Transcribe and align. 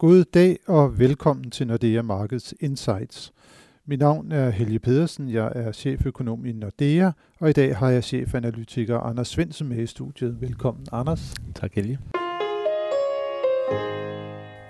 God 0.00 0.24
dag 0.24 0.58
og 0.66 0.98
velkommen 0.98 1.50
til 1.50 1.66
Nordea 1.66 2.02
Markets 2.02 2.54
Insights. 2.60 3.32
Mit 3.86 3.98
navn 3.98 4.32
er 4.32 4.50
Helge 4.50 4.78
Pedersen, 4.78 5.30
jeg 5.30 5.52
er 5.54 5.72
cheføkonom 5.72 6.46
i 6.46 6.52
Nordea, 6.52 7.10
og 7.40 7.50
i 7.50 7.52
dag 7.52 7.76
har 7.76 7.90
jeg 7.90 8.04
chefanalytiker 8.04 8.98
Anders 8.98 9.28
Svendsen 9.28 9.68
med 9.68 9.78
i 9.78 9.86
studiet. 9.86 10.40
Velkommen, 10.40 10.86
Anders. 10.92 11.34
Tak, 11.54 11.72
Helge. 11.74 11.98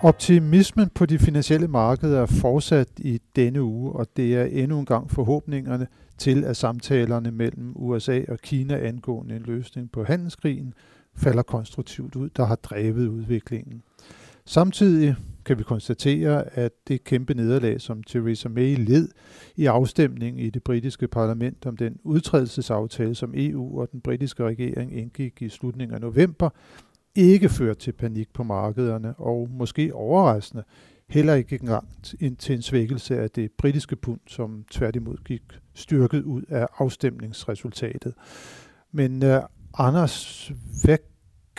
Optimismen 0.00 0.88
på 0.94 1.06
de 1.06 1.18
finansielle 1.18 1.68
markeder 1.68 2.20
er 2.20 2.26
fortsat 2.26 2.88
i 2.98 3.20
denne 3.36 3.62
uge, 3.62 3.92
og 3.92 4.06
det 4.16 4.36
er 4.36 4.44
endnu 4.44 4.78
en 4.78 4.86
gang 4.86 5.10
forhåbningerne 5.10 5.86
til, 6.18 6.44
at 6.44 6.56
samtalerne 6.56 7.30
mellem 7.30 7.72
USA 7.76 8.20
og 8.28 8.38
Kina 8.38 8.78
angående 8.78 9.36
en 9.36 9.42
løsning 9.42 9.92
på 9.92 10.04
handelskrigen 10.04 10.74
falder 11.16 11.42
konstruktivt 11.42 12.16
ud, 12.16 12.30
der 12.36 12.44
har 12.44 12.56
drevet 12.56 13.08
udviklingen. 13.08 13.82
Samtidig 14.44 15.16
kan 15.44 15.58
vi 15.58 15.62
konstatere, 15.62 16.56
at 16.58 16.72
det 16.88 17.04
kæmpe 17.04 17.34
nederlag, 17.34 17.80
som 17.80 18.02
Theresa 18.02 18.48
May 18.48 18.76
led 18.76 19.08
i 19.56 19.66
afstemningen 19.66 20.38
i 20.38 20.50
det 20.50 20.62
britiske 20.62 21.08
parlament 21.08 21.66
om 21.66 21.76
den 21.76 21.96
udtrædelsesaftale, 22.04 23.14
som 23.14 23.32
EU 23.36 23.80
og 23.80 23.92
den 23.92 24.00
britiske 24.00 24.44
regering 24.44 24.96
indgik 24.96 25.42
i 25.42 25.48
slutningen 25.48 25.94
af 25.94 26.00
november, 26.00 26.50
ikke 27.14 27.48
førte 27.48 27.80
til 27.80 27.92
panik 27.92 28.32
på 28.32 28.42
markederne, 28.42 29.14
og 29.14 29.48
måske 29.50 29.94
overraskende 29.94 30.64
heller 31.08 31.34
ikke 31.34 31.58
engang 31.60 31.88
til 32.38 32.54
en 32.54 32.62
svækkelse 32.62 33.18
af 33.18 33.30
det 33.30 33.50
britiske 33.58 33.96
pund, 33.96 34.20
som 34.26 34.64
tværtimod 34.70 35.16
gik 35.24 35.42
styrket 35.74 36.22
ud 36.22 36.42
af 36.48 36.66
afstemningsresultatet. 36.78 38.14
Men 38.92 39.22
uh, 39.22 39.40
Anders, 39.78 40.52
hvad 40.84 40.98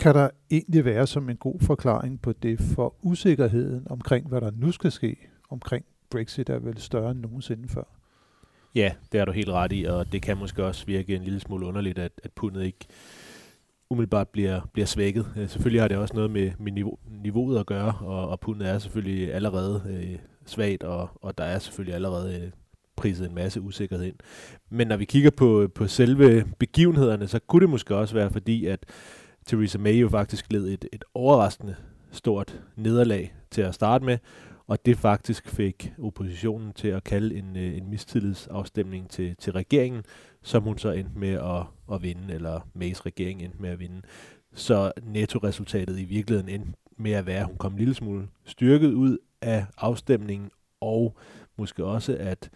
kan 0.02 0.14
der 0.14 0.30
egentlig 0.50 0.84
være 0.84 1.06
som 1.06 1.30
en 1.30 1.36
god 1.36 1.60
forklaring 1.60 2.22
på 2.22 2.32
det, 2.32 2.60
for 2.60 2.94
usikkerheden 3.02 3.86
omkring, 3.90 4.28
hvad 4.28 4.40
der 4.40 4.50
nu 4.50 4.72
skal 4.72 4.92
ske 4.92 5.16
omkring 5.50 5.84
Brexit, 6.10 6.48
er 6.48 6.58
vel 6.58 6.78
større 6.78 7.10
end 7.10 7.20
nogensinde 7.20 7.68
før? 7.68 7.84
Ja, 8.74 8.92
det 9.12 9.20
er 9.20 9.24
du 9.24 9.32
helt 9.32 9.48
ret 9.48 9.72
i, 9.72 9.84
og 9.84 10.12
det 10.12 10.22
kan 10.22 10.36
måske 10.36 10.64
også 10.64 10.86
virke 10.86 11.16
en 11.16 11.22
lille 11.22 11.40
smule 11.40 11.66
underligt, 11.66 11.98
at, 11.98 12.12
at 12.24 12.32
pundet 12.32 12.64
ikke 12.64 12.86
umiddelbart 13.90 14.28
bliver, 14.28 14.60
bliver 14.72 14.86
svækket. 14.86 15.26
Øh, 15.36 15.48
selvfølgelig 15.48 15.80
har 15.80 15.88
det 15.88 15.96
også 15.96 16.14
noget 16.14 16.30
med, 16.30 16.52
med 16.58 16.72
niveau, 16.72 16.98
niveauet 17.22 17.58
at 17.58 17.66
gøre, 17.66 17.94
og, 18.00 18.28
og 18.28 18.40
pundet 18.40 18.68
er 18.68 18.78
selvfølgelig 18.78 19.34
allerede 19.34 19.82
øh, 19.88 20.18
svagt, 20.46 20.82
og, 20.82 21.08
og 21.14 21.38
der 21.38 21.44
er 21.44 21.58
selvfølgelig 21.58 21.94
allerede 21.94 22.40
øh, 22.40 22.50
priset 22.96 23.28
en 23.28 23.34
masse 23.34 23.60
usikkerhed 23.60 24.06
ind. 24.06 24.16
Men 24.70 24.88
når 24.88 24.96
vi 24.96 25.04
kigger 25.04 25.30
på, 25.30 25.68
på 25.74 25.86
selve 25.86 26.44
begivenhederne, 26.58 27.28
så 27.28 27.38
kunne 27.38 27.60
det 27.60 27.70
måske 27.70 27.96
også 27.96 28.14
være 28.14 28.30
fordi, 28.30 28.66
at 28.66 28.86
Theresa 29.46 29.78
May 29.78 30.00
jo 30.00 30.08
faktisk 30.08 30.52
led 30.52 30.68
et, 30.68 30.84
et 30.92 31.04
overraskende 31.14 31.76
stort 32.10 32.62
nederlag 32.76 33.34
til 33.50 33.62
at 33.62 33.74
starte 33.74 34.04
med, 34.04 34.18
og 34.66 34.86
det 34.86 34.98
faktisk 34.98 35.48
fik 35.48 35.92
oppositionen 35.98 36.72
til 36.72 36.88
at 36.88 37.04
kalde 37.04 37.34
en, 37.34 37.56
øh, 37.56 37.76
en 37.76 37.90
mistillidsafstemning 37.90 39.10
til, 39.10 39.36
til 39.36 39.52
regeringen, 39.52 40.02
som 40.42 40.62
hun 40.62 40.78
så 40.78 40.90
endte 40.90 41.18
med 41.18 41.32
at, 41.32 41.94
at 41.94 42.02
vinde, 42.02 42.34
eller 42.34 42.60
Mays 42.74 43.06
regering 43.06 43.42
endte 43.42 43.62
med 43.62 43.70
at 43.70 43.78
vinde. 43.78 44.02
Så 44.54 44.92
nettoresultatet 45.02 45.98
i 45.98 46.04
virkeligheden 46.04 46.48
endte 46.48 46.72
med 46.96 47.12
at 47.12 47.26
være, 47.26 47.40
at 47.40 47.46
hun 47.46 47.56
kom 47.56 47.72
en 47.72 47.78
lille 47.78 47.94
smule 47.94 48.28
styrket 48.44 48.92
ud 48.92 49.18
af 49.42 49.66
afstemningen, 49.78 50.50
og 50.80 51.16
måske 51.56 51.84
også, 51.84 52.16
at 52.20 52.50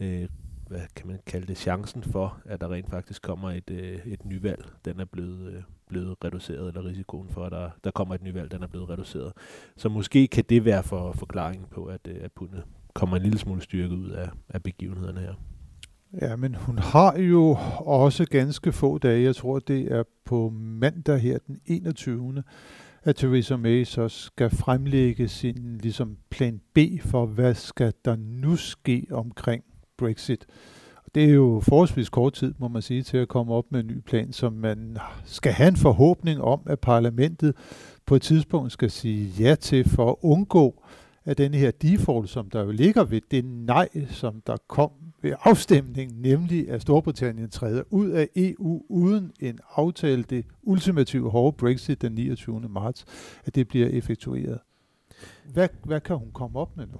øh, 0.00 0.28
hvad 0.68 0.80
kan 0.96 1.06
man 1.06 1.18
kalde 1.26 1.46
det, 1.46 1.58
chancen 1.58 2.02
for, 2.02 2.40
at 2.44 2.60
der 2.60 2.72
rent 2.72 2.90
faktisk 2.90 3.22
kommer 3.22 3.50
et, 3.50 3.70
øh, 3.70 3.98
et 4.06 4.24
nyvalg, 4.24 4.64
den 4.84 5.00
er 5.00 5.04
blevet, 5.04 5.52
øh, 5.52 5.62
blevet 5.88 6.16
reduceret, 6.24 6.68
eller 6.68 6.84
risikoen 6.84 7.28
for, 7.28 7.44
at 7.44 7.52
der, 7.52 7.70
der 7.84 7.90
kommer 7.90 8.14
et 8.14 8.22
nyvalg, 8.22 8.50
den 8.50 8.62
er 8.62 8.66
blevet 8.66 8.90
reduceret. 8.90 9.32
Så 9.76 9.88
måske 9.88 10.28
kan 10.28 10.44
det 10.48 10.64
være 10.64 10.82
for 10.82 11.12
forklaringen 11.12 11.66
på, 11.70 11.84
at, 11.84 12.00
øh, 12.08 12.16
at 12.20 12.32
pundet 12.32 12.64
kommer 12.94 13.16
en 13.16 13.22
lille 13.22 13.38
smule 13.38 13.62
styrke 13.62 13.94
ud 13.94 14.10
af, 14.10 14.28
af 14.48 14.62
begivenhederne 14.62 15.20
her. 15.20 15.34
Ja, 16.20 16.36
men 16.36 16.54
hun 16.54 16.78
har 16.78 17.18
jo 17.18 17.56
også 17.78 18.24
ganske 18.24 18.72
få 18.72 18.98
dage, 18.98 19.22
jeg 19.22 19.36
tror 19.36 19.58
det 19.58 19.92
er 19.92 20.02
på 20.24 20.50
mandag 20.54 21.18
her 21.18 21.38
den 21.46 21.60
21. 21.66 22.42
at 23.02 23.16
Theresa 23.16 23.56
May 23.56 23.84
så 23.84 24.08
skal 24.08 24.50
fremlægge 24.50 25.28
sin 25.28 25.78
ligesom 25.82 26.16
plan 26.30 26.60
B 26.74 26.78
for, 27.00 27.26
hvad 27.26 27.54
skal 27.54 27.92
der 28.04 28.16
nu 28.16 28.56
ske 28.56 29.06
omkring 29.10 29.64
Brexit. 29.98 30.46
Det 31.14 31.24
er 31.24 31.34
jo 31.34 31.62
forholdsvis 31.64 32.08
kort 32.08 32.32
tid, 32.32 32.54
må 32.58 32.68
man 32.68 32.82
sige, 32.82 33.02
til 33.02 33.16
at 33.16 33.28
komme 33.28 33.54
op 33.54 33.64
med 33.70 33.80
en 33.80 33.86
ny 33.86 34.00
plan, 34.00 34.32
som 34.32 34.52
man 34.52 34.98
skal 35.24 35.52
have 35.52 35.68
en 35.68 35.76
forhåbning 35.76 36.40
om, 36.42 36.60
at 36.66 36.80
parlamentet 36.80 37.54
på 38.06 38.14
et 38.14 38.22
tidspunkt 38.22 38.72
skal 38.72 38.90
sige 38.90 39.24
ja 39.44 39.54
til 39.54 39.88
for 39.88 40.10
at 40.10 40.16
undgå, 40.22 40.82
at 41.24 41.38
den 41.38 41.54
her 41.54 41.70
default, 41.70 42.30
som 42.30 42.50
der 42.50 42.62
jo 42.62 42.70
ligger 42.70 43.04
ved 43.04 43.20
det 43.30 43.44
nej, 43.44 43.88
som 44.10 44.42
der 44.46 44.56
kom 44.68 44.90
ved 45.22 45.32
afstemningen, 45.42 46.22
nemlig 46.22 46.70
at 46.70 46.82
Storbritannien 46.82 47.50
træder 47.50 47.82
ud 47.90 48.10
af 48.10 48.28
EU 48.36 48.82
uden 48.88 49.32
en 49.40 49.58
aftale, 49.76 50.22
det 50.22 50.44
ultimative 50.62 51.30
hårde 51.30 51.56
Brexit 51.56 52.02
den 52.02 52.12
29. 52.12 52.60
marts, 52.68 53.04
at 53.44 53.54
det 53.54 53.68
bliver 53.68 53.88
effektueret. 53.88 54.58
Hvad, 55.52 55.68
hvad 55.84 56.00
kan 56.00 56.16
hun 56.16 56.30
komme 56.32 56.58
op 56.58 56.76
med 56.76 56.86
nu? 56.86 56.98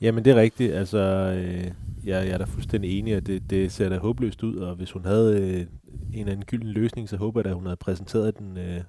Jamen 0.00 0.24
det 0.24 0.30
er 0.30 0.40
rigtigt. 0.40 0.74
Altså, 0.74 0.98
øh, 0.98 1.64
jeg, 2.04 2.26
jeg 2.26 2.28
er 2.28 2.38
da 2.38 2.44
fuldstændig 2.44 2.98
enig, 2.98 3.14
at 3.14 3.26
det, 3.26 3.50
det 3.50 3.72
ser 3.72 3.88
da 3.88 3.98
håbløst 3.98 4.42
ud, 4.42 4.56
og 4.56 4.76
hvis 4.76 4.90
hun 4.90 5.04
havde 5.04 5.40
øh, 5.40 5.60
en 5.60 6.18
eller 6.18 6.32
anden 6.32 6.44
gylden 6.44 6.68
løsning, 6.68 7.08
så 7.08 7.16
håber 7.16 7.40
jeg 7.40 7.50
at 7.50 7.54
hun 7.54 7.66
havde 7.66 7.76
præsenteret 7.76 8.38
den, 8.38 8.56
øh, 8.56 8.80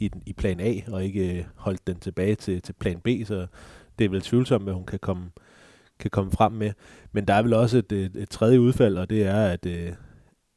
i, 0.00 0.08
den 0.08 0.22
i 0.26 0.32
plan 0.32 0.60
A, 0.60 0.74
og 0.92 1.04
ikke 1.04 1.38
øh, 1.38 1.44
holdt 1.54 1.86
den 1.86 1.96
tilbage 1.96 2.34
til, 2.34 2.62
til 2.62 2.72
plan 2.72 3.00
B, 3.00 3.08
så 3.24 3.46
det 3.98 4.04
er 4.04 4.08
vel 4.08 4.20
tvivlsomt, 4.20 4.64
hvad 4.64 4.74
hun 4.74 4.86
kan 4.86 4.98
komme, 4.98 5.30
kan 5.98 6.10
komme 6.10 6.32
frem 6.32 6.52
med. 6.52 6.72
Men 7.12 7.24
der 7.24 7.34
er 7.34 7.42
vel 7.42 7.52
også 7.52 7.78
et, 7.78 7.92
et, 7.92 8.16
et 8.16 8.30
tredje 8.30 8.60
udfald, 8.60 8.98
og 8.98 9.10
det 9.10 9.26
er, 9.26 9.46
at, 9.46 9.66
øh, 9.66 9.92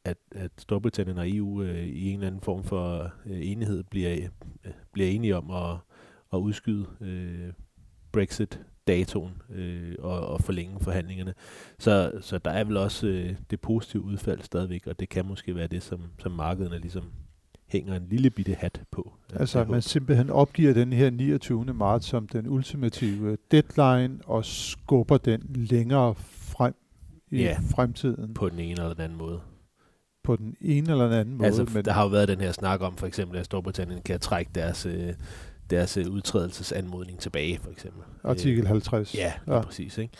at, 0.04 0.16
at 0.34 0.50
Storbritannien 0.58 1.18
og 1.18 1.30
EU 1.30 1.62
øh, 1.62 1.86
i 1.86 2.08
en 2.08 2.14
eller 2.14 2.26
anden 2.26 2.40
form 2.40 2.64
for 2.64 3.12
øh, 3.26 3.38
enighed 3.42 3.84
bliver, 3.90 4.28
øh, 4.64 4.72
bliver 4.92 5.08
enige 5.08 5.36
om 5.36 5.50
at, 5.50 5.76
at 6.32 6.38
udskyde 6.38 6.86
øh, 7.00 7.52
Brexit 8.12 8.60
datoen 8.86 9.42
øh, 9.54 9.94
og, 9.98 10.20
og 10.20 10.40
forlænge 10.40 10.80
forhandlingerne. 10.80 11.34
Så, 11.78 12.12
så 12.20 12.38
der 12.38 12.50
er 12.50 12.64
vel 12.64 12.76
også 12.76 13.06
øh, 13.06 13.34
det 13.50 13.60
positive 13.60 14.02
udfald 14.02 14.40
stadigvæk, 14.42 14.86
og 14.86 15.00
det 15.00 15.08
kan 15.08 15.26
måske 15.26 15.56
være 15.56 15.66
det, 15.66 15.82
som, 15.82 16.00
som 16.18 16.32
markederne 16.32 16.78
ligesom 16.78 17.04
hænger 17.72 17.96
en 17.96 18.06
lille 18.10 18.30
bitte 18.30 18.54
hat 18.54 18.80
på. 18.90 19.12
Altså 19.34 19.60
at 19.60 19.68
man 19.68 19.82
simpelthen 19.82 20.30
opgiver 20.30 20.74
den 20.74 20.92
her 20.92 21.10
29. 21.10 21.64
marts 21.64 22.06
som 22.06 22.28
den 22.28 22.48
ultimative 22.48 23.36
deadline 23.50 24.18
og 24.26 24.44
skubber 24.44 25.18
den 25.18 25.42
længere 25.54 26.14
frem 26.18 26.74
i 27.30 27.42
ja, 27.42 27.58
fremtiden. 27.74 28.34
på 28.34 28.48
den 28.48 28.58
ene 28.58 28.70
eller 28.70 28.94
den 28.94 29.00
anden 29.00 29.18
måde. 29.18 29.40
På 30.24 30.36
den 30.36 30.56
ene 30.60 30.90
eller 30.90 31.04
den 31.04 31.14
anden 31.14 31.36
måde. 31.36 31.46
Altså, 31.46 31.70
men 31.74 31.84
der 31.84 31.92
har 31.92 32.02
jo 32.02 32.08
været 32.08 32.28
den 32.28 32.40
her 32.40 32.52
snak 32.52 32.80
om, 32.80 32.96
for 32.96 33.06
eksempel, 33.06 33.38
at 33.38 33.44
Storbritannien 33.44 34.02
kan 34.02 34.20
trække 34.20 34.50
deres 34.54 34.86
øh, 34.86 35.14
deres 35.70 35.96
øh, 35.96 36.06
udtrædelsesanmodning 36.10 37.18
tilbage, 37.18 37.58
for 37.62 37.70
eksempel. 37.70 38.02
Artikel 38.24 38.66
50. 38.66 39.14
Øh, 39.14 39.18
ja, 39.18 39.32
ja. 39.46 39.60
præcis. 39.60 39.98
Ikke? 39.98 40.12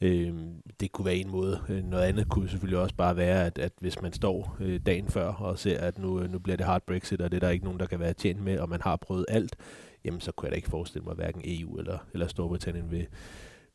Øh, 0.00 0.34
det 0.80 0.92
kunne 0.92 1.04
være 1.04 1.14
en 1.14 1.30
måde. 1.30 1.60
Øh, 1.68 1.84
noget 1.84 2.04
andet 2.04 2.28
kunne 2.28 2.48
selvfølgelig 2.48 2.78
også 2.78 2.94
bare 2.94 3.16
være, 3.16 3.46
at, 3.46 3.58
at 3.58 3.72
hvis 3.80 4.02
man 4.02 4.12
står 4.12 4.56
øh, 4.60 4.80
dagen 4.86 5.08
før 5.08 5.26
og 5.26 5.58
ser, 5.58 5.78
at 5.80 5.98
nu, 5.98 6.26
nu 6.26 6.38
bliver 6.38 6.56
det 6.56 6.66
hard 6.66 6.82
Brexit, 6.86 7.20
og 7.20 7.30
det 7.30 7.36
er 7.36 7.40
der 7.40 7.50
ikke 7.50 7.64
nogen, 7.64 7.80
der 7.80 7.86
kan 7.86 8.00
være 8.00 8.12
tjent 8.12 8.44
med, 8.44 8.58
og 8.58 8.68
man 8.68 8.80
har 8.80 8.96
prøvet 8.96 9.24
alt, 9.28 9.56
jamen 10.04 10.20
så 10.20 10.32
kunne 10.32 10.46
jeg 10.46 10.52
da 10.52 10.56
ikke 10.56 10.68
forestille 10.68 11.04
mig, 11.04 11.10
at 11.10 11.16
hverken 11.16 11.42
EU 11.44 11.78
eller, 11.78 11.98
eller 12.12 12.26
Storbritannien 12.26 12.90
vil, 12.90 13.06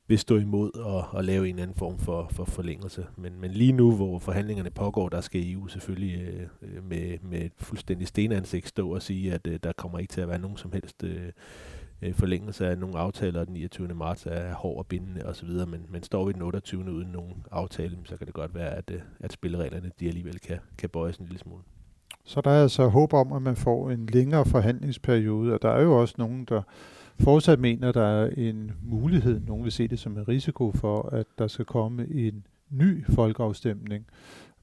vil 0.08 0.20
stå 0.20 0.38
imod 0.38 0.76
og, 0.76 1.06
og 1.12 1.24
lave 1.24 1.50
en 1.50 1.56
eller 1.56 1.64
anden 1.64 1.78
form 1.78 1.98
for, 1.98 2.28
for 2.32 2.46
forlængelse. 2.46 3.06
Men, 3.16 3.42
men 3.42 3.52
lige 3.52 3.72
nu, 3.72 3.96
hvor 3.96 4.20
forhandlingerne 4.20 4.70
pågår, 4.70 5.10
der 5.10 5.22
skal 5.22 5.52
EU 5.52 5.68
selvfølgelig 5.68 6.22
øh, 6.22 6.48
øh, 6.62 6.84
med, 6.84 7.18
med 7.22 7.42
et 7.42 7.52
fuldstændig 7.58 8.08
stenansigt 8.08 8.68
stå 8.68 8.94
og 8.94 9.02
sige, 9.02 9.34
at 9.34 9.48
øh, 9.48 9.60
der 9.64 9.72
kommer 9.72 10.00
ikke 10.00 10.12
til 10.12 10.22
at 10.22 10.30
være 10.30 10.40
nogen 10.40 10.58
som 10.58 10.72
helst 10.72 11.04
øh, 11.04 11.32
øh 12.02 12.14
forlængelse 12.14 12.68
af 12.68 12.78
nogle 12.78 12.98
aftaler, 12.98 13.44
den 13.44 13.54
29. 13.54 13.88
marts 13.88 14.26
er 14.26 14.54
hård 14.54 14.78
og 14.78 14.88
bindende 14.88 15.26
osv., 15.26 15.50
men, 15.50 15.86
men 15.90 16.04
står 16.04 16.26
vi 16.26 16.34
den 16.34 16.42
28. 16.42 16.94
uden 16.94 17.08
nogen 17.08 17.46
aftale, 17.52 17.98
så 18.06 18.18
kan 18.18 18.28
det 18.28 18.34
godt 18.34 18.56
være, 18.56 18.70
at, 18.70 18.92
øh, 18.94 19.00
at 19.20 19.34
spillereglerne 19.34 19.92
de 20.00 20.08
alligevel 20.08 20.40
kan, 20.40 20.58
kan 20.78 20.90
bøjes 20.90 21.18
en 21.18 21.26
lille 21.26 21.40
smule. 21.40 21.64
Så 22.26 22.42
der 22.42 22.52
er 22.52 22.64
altså 22.64 22.88
håb 22.88 23.14
om, 23.14 23.34
at 23.34 23.42
man 23.42 23.56
får 23.56 23.92
en 23.92 24.06
længere 24.06 24.46
forhandlingsperiode, 24.46 25.54
og 25.54 25.62
der 25.62 25.70
er 25.70 25.82
jo 25.82 26.02
også 26.02 26.16
nogen, 26.18 26.46
der 26.46 26.62
fortsat 27.20 27.60
mener, 27.60 27.92
der 27.92 28.06
er 28.06 28.30
en 28.38 28.72
mulighed, 28.84 29.40
nogen 29.48 29.64
vil 29.64 29.72
se 29.72 29.88
det 29.88 30.00
som 30.00 30.18
en 30.18 30.28
risiko 30.28 30.72
for, 30.72 31.10
at 31.10 31.26
der 31.38 31.48
skal 31.48 31.66
komme 31.66 32.08
en 32.12 32.48
ny 32.70 33.06
folkeafstemning. 33.06 34.06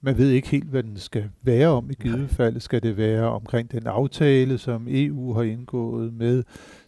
Man 0.00 0.18
ved 0.18 0.30
ikke 0.30 0.48
helt, 0.48 0.68
hvad 0.68 0.82
den 0.82 0.96
skal 0.96 1.30
være 1.42 1.68
om 1.68 1.90
i 1.90 1.94
givet 1.94 2.30
fald. 2.30 2.60
Skal 2.60 2.82
det 2.82 2.96
være 2.96 3.28
omkring 3.30 3.72
den 3.72 3.86
aftale, 3.86 4.58
som 4.58 4.86
EU 4.90 5.32
har 5.32 5.42
indgået 5.42 6.14
med 6.14 6.42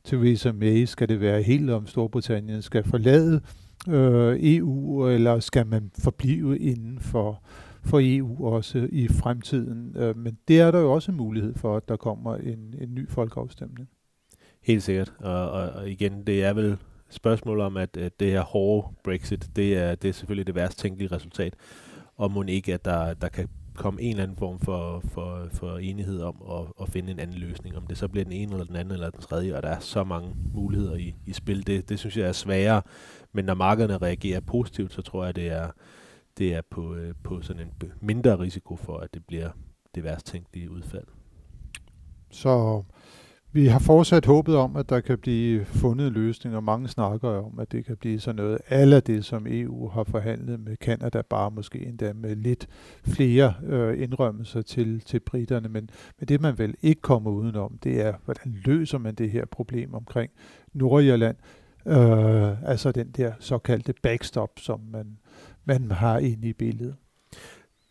Theresa 0.04 0.52
May? 0.52 0.84
Skal 0.84 1.08
det 1.08 1.20
være 1.20 1.42
helt 1.42 1.70
om 1.70 1.86
Storbritannien 1.86 2.62
skal 2.62 2.84
forlade 2.84 3.40
øh, 3.88 4.36
EU, 4.40 5.06
eller 5.08 5.40
skal 5.40 5.66
man 5.66 5.90
forblive 5.98 6.58
inden 6.58 6.98
for, 7.00 7.42
for 7.82 8.00
EU 8.02 8.46
også 8.46 8.88
i 8.92 9.08
fremtiden? 9.08 9.96
Øh, 9.96 10.16
men 10.16 10.38
det 10.48 10.60
er 10.60 10.70
der 10.70 10.80
jo 10.80 10.92
også 10.92 11.10
en 11.10 11.16
mulighed 11.16 11.54
for, 11.54 11.76
at 11.76 11.88
der 11.88 11.96
kommer 11.96 12.36
en, 12.36 12.74
en 12.80 12.94
ny 12.94 13.08
folkeafstemning. 13.08 13.88
Helt 14.66 14.82
sikkert. 14.82 15.12
Og, 15.18 15.50
og, 15.50 15.68
og 15.70 15.90
igen, 15.90 16.26
det 16.26 16.44
er 16.44 16.52
vel 16.52 16.78
spørgsmål 17.10 17.60
om, 17.60 17.76
at, 17.76 17.96
at 17.96 18.20
det 18.20 18.30
her 18.30 18.42
hårde 18.42 18.94
Brexit, 19.04 19.50
det 19.56 19.76
er, 19.76 19.94
det 19.94 20.08
er 20.08 20.12
selvfølgelig 20.12 20.46
det 20.46 20.54
værst 20.54 20.78
tænkelige 20.78 21.14
resultat. 21.14 21.54
Og 22.16 22.30
må 22.30 22.42
ikke, 22.42 22.74
at 22.74 22.84
der, 22.84 23.14
der 23.14 23.28
kan 23.28 23.48
komme 23.74 24.02
en 24.02 24.10
eller 24.10 24.22
anden 24.22 24.36
form 24.36 24.58
for, 24.58 25.02
for, 25.04 25.48
for 25.52 25.78
enighed 25.78 26.20
om 26.20 26.42
at, 26.50 26.82
at 26.82 26.88
finde 26.88 27.12
en 27.12 27.18
anden 27.18 27.36
løsning. 27.36 27.76
Om 27.76 27.86
det 27.86 27.98
så 27.98 28.08
bliver 28.08 28.24
den 28.24 28.32
ene, 28.32 28.52
eller 28.52 28.64
den 28.64 28.76
anden, 28.76 28.94
eller 28.94 29.10
den 29.10 29.20
tredje, 29.20 29.56
og 29.56 29.62
der 29.62 29.68
er 29.68 29.80
så 29.80 30.04
mange 30.04 30.34
muligheder 30.54 30.96
i, 30.96 31.14
i 31.26 31.32
spil. 31.32 31.66
Det, 31.66 31.88
det 31.88 31.98
synes 31.98 32.16
jeg 32.16 32.28
er 32.28 32.32
sværere. 32.32 32.82
Men 33.32 33.44
når 33.44 33.54
markederne 33.54 33.98
reagerer 33.98 34.40
positivt, 34.40 34.92
så 34.92 35.02
tror 35.02 35.24
jeg, 35.24 35.36
det 35.36 35.48
er, 35.48 35.70
det 36.38 36.54
er 36.54 36.60
på, 36.70 36.94
øh, 36.94 37.14
på 37.24 37.42
sådan 37.42 37.62
en 37.62 37.90
mindre 38.00 38.38
risiko 38.38 38.76
for, 38.76 38.98
at 38.98 39.14
det 39.14 39.26
bliver 39.26 39.50
det 39.94 40.04
værst 40.04 40.26
tænkelige 40.26 40.70
udfald. 40.70 41.06
Så 42.30 42.82
vi 43.56 43.66
har 43.66 43.78
fortsat 43.78 44.26
håbet 44.26 44.56
om, 44.56 44.76
at 44.76 44.88
der 44.88 45.00
kan 45.00 45.18
blive 45.18 45.64
fundet 45.64 46.12
løsninger. 46.12 46.60
Mange 46.60 46.88
snakker 46.88 47.28
om, 47.28 47.58
at 47.58 47.72
det 47.72 47.84
kan 47.84 47.96
blive 47.96 48.20
sådan 48.20 48.36
noget 48.36 48.58
af 48.68 49.02
det, 49.02 49.24
som 49.24 49.46
EU 49.48 49.88
har 49.88 50.04
forhandlet 50.04 50.60
med 50.60 50.76
Kanada, 50.76 51.22
bare 51.22 51.50
måske 51.50 51.86
endda 51.86 52.12
med 52.12 52.36
lidt 52.36 52.68
flere 53.04 53.54
øh, 53.66 54.02
indrømmelser 54.02 54.62
til, 54.62 55.00
til 55.00 55.20
britterne. 55.20 55.68
Men, 55.68 55.90
men 56.18 56.28
det, 56.28 56.40
man 56.40 56.58
vel 56.58 56.74
ikke 56.82 57.00
kommer 57.00 57.30
udenom, 57.30 57.78
det 57.84 58.00
er, 58.00 58.14
hvordan 58.24 58.52
løser 58.64 58.98
man 58.98 59.14
det 59.14 59.30
her 59.30 59.44
problem 59.46 59.94
omkring 59.94 60.30
Nordirland? 60.72 61.36
Øh, 61.86 62.70
altså 62.70 62.92
den 62.92 63.10
der 63.10 63.32
såkaldte 63.38 63.94
backstop, 64.02 64.50
som 64.58 64.80
man, 64.92 65.18
man 65.64 65.90
har 65.90 66.18
inde 66.18 66.48
i 66.48 66.52
billedet. 66.52 66.94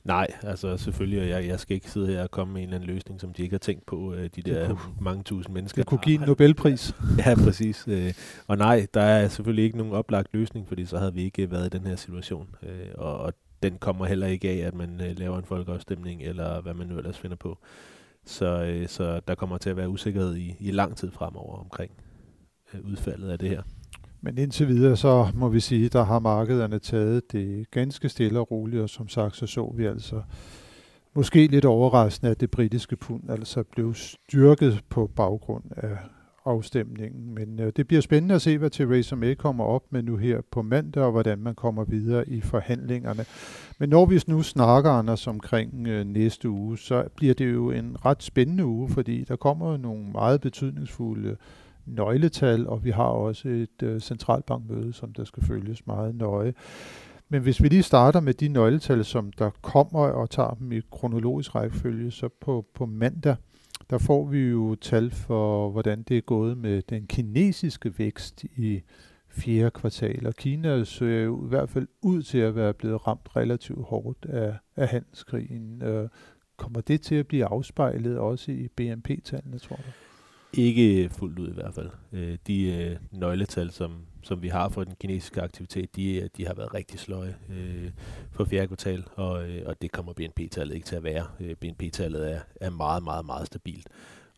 Nej, 0.05 0.27
altså 0.41 0.77
selvfølgelig, 0.77 1.29
jeg, 1.29 1.47
jeg 1.47 1.59
skal 1.59 1.75
ikke 1.75 1.91
sidde 1.91 2.07
her 2.07 2.23
og 2.23 2.31
komme 2.31 2.53
med 2.53 2.61
en 2.61 2.67
eller 2.67 2.75
anden 2.75 2.89
løsning, 2.89 3.21
som 3.21 3.33
de 3.33 3.43
ikke 3.43 3.53
har 3.53 3.59
tænkt 3.59 3.85
på, 3.85 4.13
øh, 4.13 4.29
de 4.35 4.41
der 4.41 4.67
kunne, 4.67 4.79
mange 5.01 5.23
tusind 5.23 5.53
mennesker. 5.53 5.81
Det 5.81 5.89
kunne 5.89 5.99
give 5.99 6.21
en 6.21 6.27
Nobelpris. 6.27 6.95
ja, 7.25 7.35
præcis. 7.35 7.85
Øh, 7.87 8.13
og 8.47 8.57
nej, 8.57 8.87
der 8.93 9.01
er 9.01 9.27
selvfølgelig 9.27 9.65
ikke 9.65 9.77
nogen 9.77 9.93
oplagt 9.93 10.27
løsning, 10.33 10.67
fordi 10.67 10.85
så 10.85 10.97
havde 10.97 11.13
vi 11.13 11.23
ikke 11.23 11.51
været 11.51 11.65
i 11.65 11.77
den 11.77 11.87
her 11.87 11.95
situation. 11.95 12.55
Øh, 12.63 12.87
og, 12.95 13.17
og 13.17 13.33
den 13.63 13.77
kommer 13.77 14.05
heller 14.05 14.27
ikke 14.27 14.49
af, 14.49 14.67
at 14.67 14.73
man 14.73 15.01
øh, 15.01 15.19
laver 15.19 15.37
en 15.37 15.45
folkeafstemning, 15.45 16.21
eller 16.21 16.61
hvad 16.61 16.73
man 16.73 16.87
nu 16.87 16.97
ellers 16.97 17.17
finder 17.17 17.37
på. 17.37 17.57
Så, 18.25 18.63
øh, 18.63 18.87
så 18.87 19.19
der 19.27 19.35
kommer 19.35 19.57
til 19.57 19.69
at 19.69 19.77
være 19.77 19.89
usikkerhed 19.89 20.35
i, 20.35 20.55
i 20.59 20.71
lang 20.71 20.97
tid 20.97 21.11
fremover 21.11 21.57
omkring 21.57 21.91
øh, 22.73 22.85
udfaldet 22.85 23.29
af 23.29 23.39
det 23.39 23.49
her. 23.49 23.61
Men 24.25 24.37
indtil 24.37 24.67
videre, 24.67 24.97
så 24.97 25.27
må 25.33 25.49
vi 25.49 25.59
sige, 25.59 25.89
der 25.89 26.03
har 26.03 26.19
markederne 26.19 26.79
taget 26.79 27.31
det 27.31 27.71
ganske 27.71 28.09
stille 28.09 28.39
og 28.39 28.51
roligt, 28.51 28.81
og 28.81 28.89
som 28.89 29.07
sagt, 29.07 29.35
så 29.35 29.47
så 29.47 29.73
vi 29.77 29.85
altså 29.85 30.21
måske 31.15 31.47
lidt 31.47 31.65
overraskende, 31.65 32.31
at 32.31 32.39
det 32.39 32.51
britiske 32.51 32.95
pund 32.95 33.29
altså 33.29 33.63
blev 33.63 33.93
styrket 33.93 34.83
på 34.89 35.11
baggrund 35.15 35.63
af 35.77 35.97
afstemningen. 36.45 37.33
Men 37.35 37.59
øh, 37.59 37.71
det 37.75 37.87
bliver 37.87 38.01
spændende 38.01 38.35
at 38.35 38.41
se, 38.41 38.57
hvad 38.57 38.69
Theresa 38.69 39.15
May 39.15 39.35
kommer 39.35 39.63
op 39.63 39.83
med 39.89 40.03
nu 40.03 40.17
her 40.17 40.41
på 40.51 40.61
mandag, 40.61 41.03
og 41.03 41.11
hvordan 41.11 41.39
man 41.39 41.55
kommer 41.55 41.83
videre 41.83 42.29
i 42.29 42.41
forhandlingerne. 42.41 43.25
Men 43.79 43.89
når 43.89 44.05
vi 44.05 44.21
nu 44.27 44.41
snakker, 44.41 44.91
Anders, 44.91 45.27
omkring 45.27 45.87
øh, 45.87 46.05
næste 46.05 46.49
uge, 46.49 46.77
så 46.77 47.03
bliver 47.15 47.33
det 47.33 47.53
jo 47.53 47.71
en 47.71 48.05
ret 48.05 48.23
spændende 48.23 48.65
uge, 48.65 48.89
fordi 48.89 49.23
der 49.23 49.35
kommer 49.35 49.77
nogle 49.77 50.05
meget 50.11 50.41
betydningsfulde 50.41 51.29
øh, 51.29 51.35
nøgletal, 51.85 52.67
og 52.67 52.83
vi 52.83 52.89
har 52.91 53.03
også 53.03 53.49
et 53.49 53.83
øh, 53.83 53.99
centralbankmøde, 53.99 54.93
som 54.93 55.13
der 55.13 55.23
skal 55.23 55.43
følges 55.43 55.87
meget 55.87 56.15
nøje. 56.15 56.53
Men 57.29 57.41
hvis 57.41 57.63
vi 57.63 57.67
lige 57.67 57.83
starter 57.83 58.19
med 58.19 58.33
de 58.33 58.47
nøgletal, 58.47 59.05
som 59.05 59.31
der 59.31 59.49
kommer 59.61 59.99
og 59.99 60.29
tager 60.29 60.53
dem 60.53 60.71
i 60.71 60.81
kronologisk 60.91 61.55
rækkefølge, 61.55 62.11
så 62.11 62.29
på, 62.41 62.65
på 62.73 62.85
mandag, 62.85 63.35
der 63.89 63.97
får 63.97 64.25
vi 64.25 64.39
jo 64.39 64.75
tal 64.75 65.11
for, 65.11 65.69
hvordan 65.69 66.03
det 66.03 66.17
er 66.17 66.21
gået 66.21 66.57
med 66.57 66.81
den 66.81 67.07
kinesiske 67.07 67.99
vækst 67.99 68.43
i 68.43 68.81
fjerde 69.29 69.71
kvartal. 69.71 70.27
Og 70.27 70.33
Kina 70.33 70.83
ser 70.83 71.23
jo 71.23 71.45
i 71.45 71.49
hvert 71.49 71.69
fald 71.69 71.87
ud 72.01 72.23
til 72.23 72.37
at 72.37 72.55
være 72.55 72.73
blevet 72.73 73.07
ramt 73.07 73.35
relativt 73.35 73.85
hårdt 73.85 74.25
af, 74.25 74.53
af 74.75 74.87
handelskrigen. 74.87 75.81
Øh, 75.81 76.09
kommer 76.57 76.81
det 76.81 77.01
til 77.01 77.15
at 77.15 77.27
blive 77.27 77.45
afspejlet 77.45 78.17
også 78.17 78.51
i 78.51 78.67
BNP-tallene, 78.75 79.59
tror 79.59 79.75
du? 79.75 79.91
Ikke 80.53 81.09
fuldt 81.09 81.39
ud 81.39 81.49
i 81.49 81.53
hvert 81.53 81.73
fald. 81.73 81.89
Øh, 82.11 82.37
de 82.47 82.73
øh, 82.73 82.97
nøgletal, 83.11 83.71
som, 83.71 83.91
som 84.23 84.41
vi 84.41 84.47
har 84.47 84.69
for 84.69 84.83
den 84.83 84.95
kinesiske 84.99 85.41
aktivitet, 85.41 85.95
de, 85.95 86.15
øh, 86.15 86.29
de 86.37 86.47
har 86.47 86.53
været 86.53 86.73
rigtig 86.73 86.99
sløje 86.99 87.35
øh, 87.49 87.91
for 88.31 88.45
fjerde 88.45 88.67
kvartal, 88.67 89.03
og, 89.15 89.49
øh, 89.49 89.63
og 89.65 89.81
det 89.81 89.91
kommer 89.91 90.13
BNP-tallet 90.13 90.75
ikke 90.75 90.87
til 90.87 90.95
at 90.95 91.03
være. 91.03 91.25
Øh, 91.39 91.55
BNP-tallet 91.55 92.31
er, 92.31 92.39
er 92.61 92.69
meget, 92.69 93.03
meget, 93.03 93.25
meget 93.25 93.47
stabilt, 93.47 93.87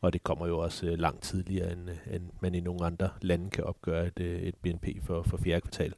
og 0.02 0.14
det 0.14 0.24
kommer 0.24 0.48
jo 0.48 0.60
også 0.60 0.86
øh, 0.86 1.00
langt 1.00 1.24
tidligere, 1.24 1.74
end, 1.74 1.90
øh, 1.90 2.16
end 2.16 2.24
man 2.40 2.56
i 2.56 2.60
nogle 2.60 2.86
andre 2.86 3.10
lande 3.22 3.50
kan 3.50 3.64
opgøre 3.64 4.08
et, 4.08 4.20
øh, 4.20 4.42
et 4.42 4.56
BNP 4.56 4.88
for, 5.04 5.24
for 5.24 5.38
fjerde 5.38 5.62
kvartal. 5.62 5.94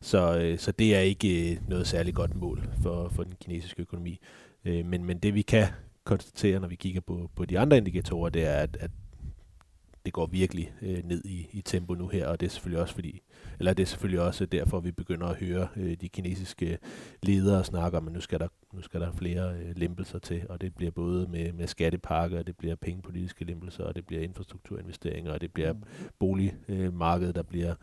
Så, 0.00 0.38
øh, 0.38 0.58
så 0.58 0.72
det 0.72 0.96
er 0.96 1.00
ikke 1.00 1.52
øh, 1.52 1.68
noget 1.68 1.86
særligt 1.86 2.16
godt 2.16 2.34
mål 2.34 2.68
for, 2.82 3.08
for 3.08 3.22
den 3.22 3.34
kinesiske 3.40 3.82
økonomi. 3.82 4.20
Øh, 4.64 4.86
men, 4.86 5.04
men 5.04 5.18
det 5.18 5.34
vi 5.34 5.42
kan 5.42 5.66
konstatere, 6.04 6.60
når 6.60 6.68
vi 6.68 6.74
kigger 6.74 7.00
på, 7.00 7.30
på 7.36 7.44
de 7.44 7.58
andre 7.58 7.76
indikatorer, 7.76 8.30
det 8.30 8.46
er, 8.46 8.54
at, 8.54 8.76
at 8.80 8.90
det 10.10 10.14
går 10.14 10.26
virkelig 10.26 10.72
øh, 10.82 11.04
ned 11.04 11.24
i, 11.24 11.48
i 11.52 11.60
tempo 11.60 11.94
nu 11.94 12.08
her, 12.08 12.26
og 12.26 12.40
det 12.40 12.46
er 12.46 12.50
selvfølgelig 12.50 12.82
også 12.82 12.94
fordi, 12.94 13.20
eller 13.58 13.72
det 13.72 13.82
er 13.82 13.86
selvfølgelig 13.86 14.20
også 14.20 14.46
derfor, 14.46 14.80
vi 14.80 14.90
begynder 14.92 15.26
at 15.26 15.36
høre 15.36 15.68
øh, 15.76 15.96
de 16.00 16.08
kinesiske 16.08 16.72
øh, 16.72 16.78
ledere 17.22 17.64
snakke 17.64 17.98
om, 17.98 18.06
at 18.06 18.12
nu 18.12 18.20
skal 18.20 18.38
der, 18.38 18.48
nu 18.72 18.82
skal 18.82 19.00
der 19.00 19.12
flere 19.12 19.54
øh, 19.54 19.76
lempelser 19.76 20.18
til, 20.18 20.46
og 20.48 20.60
det 20.60 20.74
bliver 20.74 20.90
både 20.90 21.26
med, 21.26 21.52
med 21.52 21.66
skattepakker, 21.66 22.38
og 22.38 22.46
det 22.46 22.56
bliver 22.56 22.74
pengepolitiske 22.74 23.44
lempelser, 23.44 23.84
og 23.84 23.94
det 23.94 24.06
bliver 24.06 24.22
infrastrukturinvesteringer, 24.22 25.32
og 25.32 25.40
det 25.40 25.52
bliver 25.52 25.74
boligmarkedet, 26.18 26.66
boligmarkedet, 26.66 27.34
der 27.34 27.42
bliver 27.42 27.74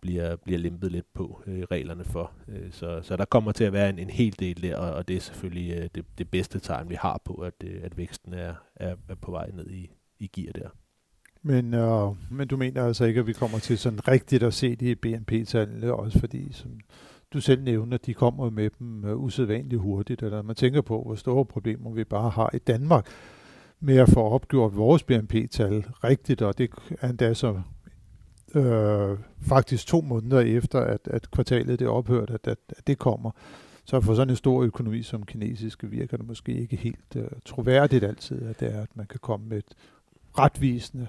bliver, 0.00 0.36
bliver 0.36 0.58
lempet 0.58 0.92
lidt 0.92 1.12
på 1.14 1.42
øh, 1.46 1.62
reglerne 1.70 2.04
for. 2.04 2.32
Øh, 2.48 2.72
så, 2.72 3.02
så 3.02 3.16
der 3.16 3.24
kommer 3.24 3.52
til 3.52 3.64
at 3.64 3.72
være 3.72 3.90
en, 3.90 3.98
en 3.98 4.10
hel 4.10 4.38
del 4.38 4.62
der, 4.62 4.76
og, 4.76 4.92
og 4.92 5.08
det 5.08 5.16
er 5.16 5.20
selvfølgelig 5.20 5.78
øh, 5.78 5.88
det, 5.94 6.04
det 6.18 6.30
bedste 6.30 6.58
tegn, 6.58 6.88
vi 6.88 6.94
har 6.94 7.20
på, 7.24 7.34
at, 7.34 7.54
øh, 7.64 7.80
at 7.82 7.96
væksten 7.96 8.34
er, 8.34 8.54
er, 8.76 8.96
er 9.08 9.14
på 9.14 9.30
vej 9.30 9.50
ned 9.54 9.70
i, 9.70 9.90
i 10.18 10.26
gear 10.26 10.52
der. 10.52 10.68
Men, 11.42 11.74
øh, 11.74 12.10
men 12.30 12.48
du 12.48 12.56
mener 12.56 12.84
altså 12.84 13.04
ikke, 13.04 13.20
at 13.20 13.26
vi 13.26 13.32
kommer 13.32 13.58
til 13.58 13.78
sådan 13.78 14.08
rigtigt 14.08 14.42
at 14.42 14.54
se 14.54 14.76
de 14.76 14.96
BNP-tallene, 14.96 15.94
også 15.94 16.18
fordi, 16.18 16.52
som 16.52 16.70
du 17.32 17.40
selv 17.40 17.62
nævner, 17.62 17.96
de 17.96 18.14
kommer 18.14 18.50
med 18.50 18.70
dem 18.78 19.04
øh, 19.04 19.16
usædvanligt 19.16 19.80
hurtigt, 19.80 20.22
eller 20.22 20.42
man 20.42 20.56
tænker 20.56 20.80
på, 20.80 21.02
hvor 21.02 21.14
store 21.14 21.44
problemer 21.44 21.90
vi 21.90 22.04
bare 22.04 22.30
har 22.30 22.50
i 22.54 22.58
Danmark 22.58 23.06
med 23.80 23.96
at 23.96 24.08
få 24.08 24.20
opgjort 24.20 24.76
vores 24.76 25.02
BNP-tal 25.02 25.86
rigtigt, 26.04 26.42
og 26.42 26.58
det 26.58 26.70
er 27.00 27.08
endda 27.08 27.34
så 27.34 27.60
øh, 28.54 29.18
faktisk 29.40 29.86
to 29.86 30.00
måneder 30.00 30.40
efter, 30.40 30.80
at, 30.80 31.00
at 31.04 31.30
kvartalet 31.30 31.78
det 31.78 31.88
ophørte, 31.88 32.34
at, 32.34 32.46
at, 32.46 32.58
at 32.68 32.86
det 32.86 32.98
kommer. 32.98 33.30
Så 33.84 34.00
for 34.00 34.14
sådan 34.14 34.30
en 34.30 34.36
stor 34.36 34.62
økonomi 34.62 35.02
som 35.02 35.26
kinesiske 35.26 35.86
virker 35.90 36.16
det 36.16 36.26
måske 36.26 36.52
ikke 36.52 36.76
helt 36.76 37.16
øh, 37.16 37.28
troværdigt 37.44 38.04
altid, 38.04 38.42
at 38.42 38.60
det 38.60 38.74
er, 38.74 38.82
at 38.82 38.96
man 38.96 39.06
kan 39.06 39.20
komme 39.22 39.46
med 39.46 39.58
et 39.58 39.74
retvisende 40.38 41.06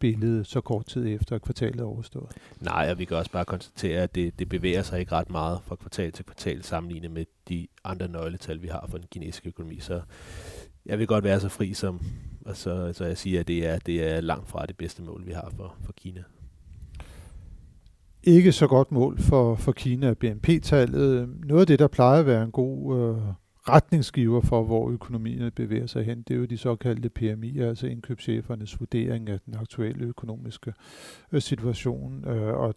billede 0.00 0.44
så 0.44 0.60
kort 0.60 0.86
tid 0.86 1.06
efter 1.06 1.38
kvartalet 1.38 1.80
er 1.80 1.84
overstået. 1.84 2.30
Nej, 2.60 2.88
og 2.90 2.98
vi 2.98 3.04
kan 3.04 3.16
også 3.16 3.30
bare 3.30 3.44
konstatere, 3.44 4.02
at 4.02 4.14
det, 4.14 4.38
det 4.38 4.48
bevæger 4.48 4.82
sig 4.82 5.00
ikke 5.00 5.12
ret 5.12 5.30
meget 5.30 5.60
fra 5.64 5.76
kvartal 5.76 6.12
til 6.12 6.24
kvartal 6.24 6.62
sammenlignet 6.62 7.10
med 7.10 7.24
de 7.48 7.66
andre 7.84 8.08
nøgletal, 8.08 8.62
vi 8.62 8.68
har 8.68 8.86
for 8.88 8.98
den 8.98 9.06
kinesiske 9.10 9.48
økonomi. 9.48 9.80
Så 9.80 10.00
jeg 10.86 10.98
vil 10.98 11.06
godt 11.06 11.24
være 11.24 11.40
så 11.40 11.48
fri 11.48 11.74
som, 11.74 12.00
og 12.46 12.56
så, 12.56 12.92
så 12.92 13.04
jeg 13.04 13.18
siger, 13.18 13.40
at 13.40 13.48
det 13.48 13.66
er, 13.66 13.78
det 13.78 14.12
er 14.12 14.20
langt 14.20 14.48
fra 14.48 14.66
det 14.66 14.76
bedste 14.76 15.02
mål, 15.02 15.26
vi 15.26 15.32
har 15.32 15.52
for, 15.56 15.76
for 15.84 15.92
Kina. 15.92 16.22
Ikke 18.24 18.52
så 18.52 18.66
godt 18.66 18.92
mål 18.92 19.18
for, 19.18 19.54
for 19.54 19.72
Kina 19.72 20.14
BNP-tallet. 20.14 21.28
Noget 21.44 21.60
af 21.60 21.66
det, 21.66 21.78
der 21.78 21.88
plejer 21.88 22.20
at 22.20 22.26
være 22.26 22.42
en 22.42 22.50
god 22.50 22.98
øh, 22.98 23.22
retningsgiver 23.68 24.40
for, 24.40 24.62
hvor 24.62 24.90
økonomien 24.90 25.50
bevæger 25.50 25.86
sig 25.86 26.04
hen, 26.04 26.22
det 26.22 26.34
er 26.34 26.38
jo 26.38 26.44
de 26.44 26.58
såkaldte 26.58 27.08
PMI, 27.08 27.58
altså 27.58 27.86
indkøbschefernes 27.86 28.80
vurdering 28.80 29.28
af 29.28 29.40
den 29.46 29.54
aktuelle 29.54 30.04
økonomiske 30.04 30.72
øh, 31.32 31.42
situation. 31.42 32.24
Øh, 32.28 32.54
og 32.54 32.74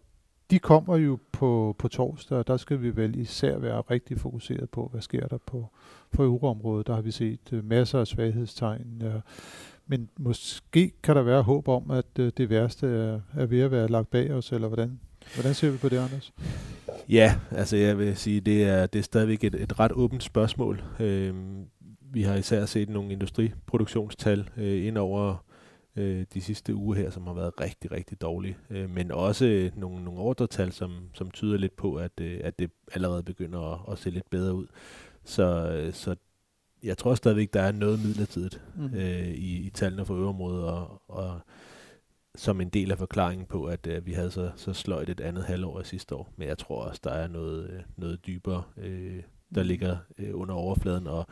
de 0.50 0.58
kommer 0.58 0.96
jo 0.96 1.18
på, 1.32 1.76
på 1.78 1.88
torsdag, 1.88 2.38
og 2.38 2.46
der 2.46 2.56
skal 2.56 2.82
vi 2.82 2.96
vel 2.96 3.18
især 3.18 3.58
være 3.58 3.80
rigtig 3.80 4.20
fokuseret 4.20 4.70
på, 4.70 4.88
hvad 4.92 5.00
sker 5.00 5.26
der 5.26 5.38
på 5.38 5.68
for 6.14 6.24
euroområdet. 6.24 6.86
Der 6.86 6.94
har 6.94 7.02
vi 7.02 7.10
set 7.10 7.52
øh, 7.52 7.64
masser 7.64 8.00
af 8.00 8.06
svaghedstegn, 8.06 9.02
øh, 9.02 9.20
men 9.86 10.08
måske 10.18 10.92
kan 11.02 11.16
der 11.16 11.22
være 11.22 11.42
håb 11.42 11.68
om, 11.68 11.90
at 11.90 12.06
øh, 12.18 12.32
det 12.36 12.50
værste 12.50 12.86
er, 12.86 13.20
er 13.34 13.46
ved 13.46 13.60
at 13.60 13.70
være 13.70 13.88
lagt 13.88 14.10
bag 14.10 14.32
os, 14.32 14.52
eller 14.52 14.68
hvordan, 14.68 15.00
hvordan 15.34 15.54
ser 15.54 15.70
vi 15.70 15.76
på 15.78 15.88
det, 15.88 15.96
Anders? 15.96 16.32
Ja, 17.08 17.36
altså 17.50 17.76
jeg 17.76 17.98
vil 17.98 18.16
sige, 18.16 18.40
det 18.40 18.64
er, 18.64 18.86
det 18.86 18.98
er 18.98 19.02
stadigvæk 19.02 19.44
et, 19.44 19.54
et 19.54 19.80
ret 19.80 19.92
åbent 19.92 20.22
spørgsmål. 20.22 20.82
Øh, 21.00 21.34
vi 22.00 22.22
har 22.22 22.34
især 22.34 22.66
set 22.66 22.88
nogle 22.88 23.12
industriproduktionstal 23.12 24.48
øh, 24.56 24.86
ind 24.86 24.98
over 24.98 25.44
øh, 25.96 26.24
de 26.34 26.40
sidste 26.40 26.74
uger 26.74 26.96
her, 26.96 27.10
som 27.10 27.26
har 27.26 27.34
været 27.34 27.60
rigtig, 27.60 27.92
rigtig 27.92 28.20
dårlige. 28.20 28.56
Øh, 28.70 28.90
men 28.90 29.10
også 29.10 29.70
nogle, 29.76 30.04
nogle 30.04 30.20
ordretal, 30.20 30.72
som, 30.72 30.92
som 31.14 31.30
tyder 31.30 31.58
lidt 31.58 31.76
på, 31.76 31.94
at, 31.94 32.12
øh, 32.20 32.40
at 32.44 32.58
det 32.58 32.70
allerede 32.92 33.22
begynder 33.22 33.72
at, 33.72 33.92
at 33.92 33.98
se 33.98 34.10
lidt 34.10 34.30
bedre 34.30 34.54
ud. 34.54 34.66
Så, 35.24 35.90
så 35.92 36.16
jeg 36.82 36.98
tror 36.98 37.14
stadigvæk, 37.14 37.54
der 37.54 37.62
er 37.62 37.72
noget 37.72 38.04
midlertidigt 38.04 38.62
mm. 38.76 38.94
øh, 38.94 39.28
i, 39.28 39.66
i 39.66 39.70
tallene 39.70 40.04
for 40.04 40.14
øvrigt, 40.14 40.64
og, 40.64 41.02
og 41.08 41.40
som 42.36 42.60
en 42.60 42.68
del 42.68 42.90
af 42.90 42.98
forklaringen 42.98 43.46
på, 43.46 43.64
at 43.64 43.86
øh, 43.86 44.06
vi 44.06 44.12
havde 44.12 44.30
så, 44.30 44.50
så 44.56 44.72
sløjt 44.72 45.08
et 45.08 45.20
andet 45.20 45.44
halvår 45.44 45.78
af 45.78 45.86
sidste 45.86 46.14
år. 46.14 46.32
Men 46.36 46.48
jeg 46.48 46.58
tror 46.58 46.84
også, 46.84 47.00
der 47.04 47.10
er 47.10 47.28
noget, 47.28 47.70
øh, 47.70 47.80
noget 47.96 48.26
dybere, 48.26 48.62
øh, 48.76 49.22
der 49.54 49.62
mm. 49.62 49.68
ligger 49.68 49.96
øh, 50.18 50.30
under 50.40 50.54
overfladen, 50.54 51.06
og, 51.06 51.26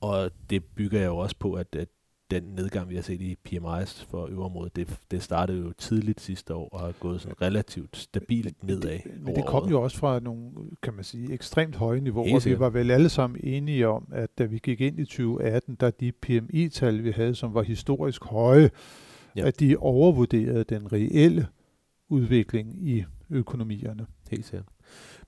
og 0.00 0.30
det 0.50 0.64
bygger 0.64 0.98
jeg 1.00 1.06
jo 1.06 1.16
også 1.16 1.36
på, 1.38 1.52
at, 1.52 1.76
at 1.76 1.88
den 2.30 2.42
nedgang, 2.42 2.90
vi 2.90 2.94
har 2.94 3.02
set 3.02 3.20
i 3.20 3.36
PMI's 3.48 4.06
for 4.10 4.26
øverområdet, 4.26 4.76
det, 4.76 4.98
det 5.10 5.22
startede 5.22 5.58
jo 5.58 5.72
tidligt 5.78 6.20
sidste 6.20 6.54
år 6.54 6.68
og 6.68 6.80
har 6.80 6.92
gået 6.92 7.20
sådan 7.20 7.42
relativt 7.42 7.96
stabilt 7.96 8.64
nedad. 8.64 8.98
Men, 9.04 9.24
men 9.24 9.36
det 9.36 9.46
kom 9.46 9.68
jo 9.68 9.82
også 9.82 9.96
fra 9.96 10.20
nogle, 10.20 10.50
kan 10.82 10.94
man 10.94 11.04
sige, 11.04 11.32
ekstremt 11.32 11.76
høje 11.76 12.00
niveauer. 12.00 12.34
Og 12.34 12.44
vi 12.44 12.58
var 12.58 12.70
vel 12.70 12.90
alle 12.90 13.08
sammen 13.08 13.40
enige 13.44 13.88
om, 13.88 14.08
at 14.12 14.38
da 14.38 14.44
vi 14.44 14.58
gik 14.58 14.80
ind 14.80 14.98
i 14.98 15.04
2018, 15.04 15.76
der 15.80 15.90
de 15.90 16.12
PMI-tal, 16.12 17.04
vi 17.04 17.10
havde, 17.10 17.34
som 17.34 17.54
var 17.54 17.62
historisk 17.62 18.24
høje, 18.24 18.70
ja. 19.36 19.46
at 19.46 19.60
de 19.60 19.76
overvurderede 19.76 20.64
den 20.64 20.92
reelle 20.92 21.46
udvikling 22.08 22.88
i 22.88 23.04
økonomierne. 23.30 24.06
Helt 24.30 24.44
sikkert. 24.46 24.68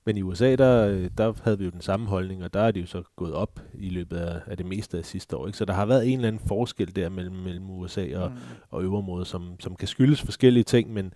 Men 0.05 0.17
i 0.17 0.21
USA, 0.21 0.55
der, 0.55 1.09
der 1.09 1.33
havde 1.43 1.59
vi 1.59 1.65
jo 1.65 1.71
den 1.71 1.81
samme 1.81 2.07
holdning, 2.07 2.43
og 2.43 2.53
der 2.53 2.59
er 2.59 2.71
de 2.71 2.79
jo 2.79 2.85
så 2.85 3.03
gået 3.15 3.33
op 3.33 3.59
i 3.73 3.89
løbet 3.89 4.17
af, 4.17 4.41
af 4.47 4.57
det 4.57 4.65
meste 4.65 4.97
af 4.97 5.05
sidste 5.05 5.37
år. 5.37 5.47
Ikke? 5.47 5.57
Så 5.57 5.65
der 5.65 5.73
har 5.73 5.85
været 5.85 6.07
en 6.07 6.13
eller 6.13 6.27
anden 6.27 6.47
forskel 6.47 6.95
der 6.95 7.09
mellem, 7.09 7.35
mellem 7.35 7.69
USA 7.69 8.17
og, 8.17 8.31
mm. 8.31 8.37
og 8.69 8.83
øverområdet, 8.83 9.27
som, 9.27 9.55
som 9.59 9.75
kan 9.75 9.87
skyldes 9.87 10.21
forskellige 10.21 10.63
ting, 10.63 10.93
men, 10.93 11.13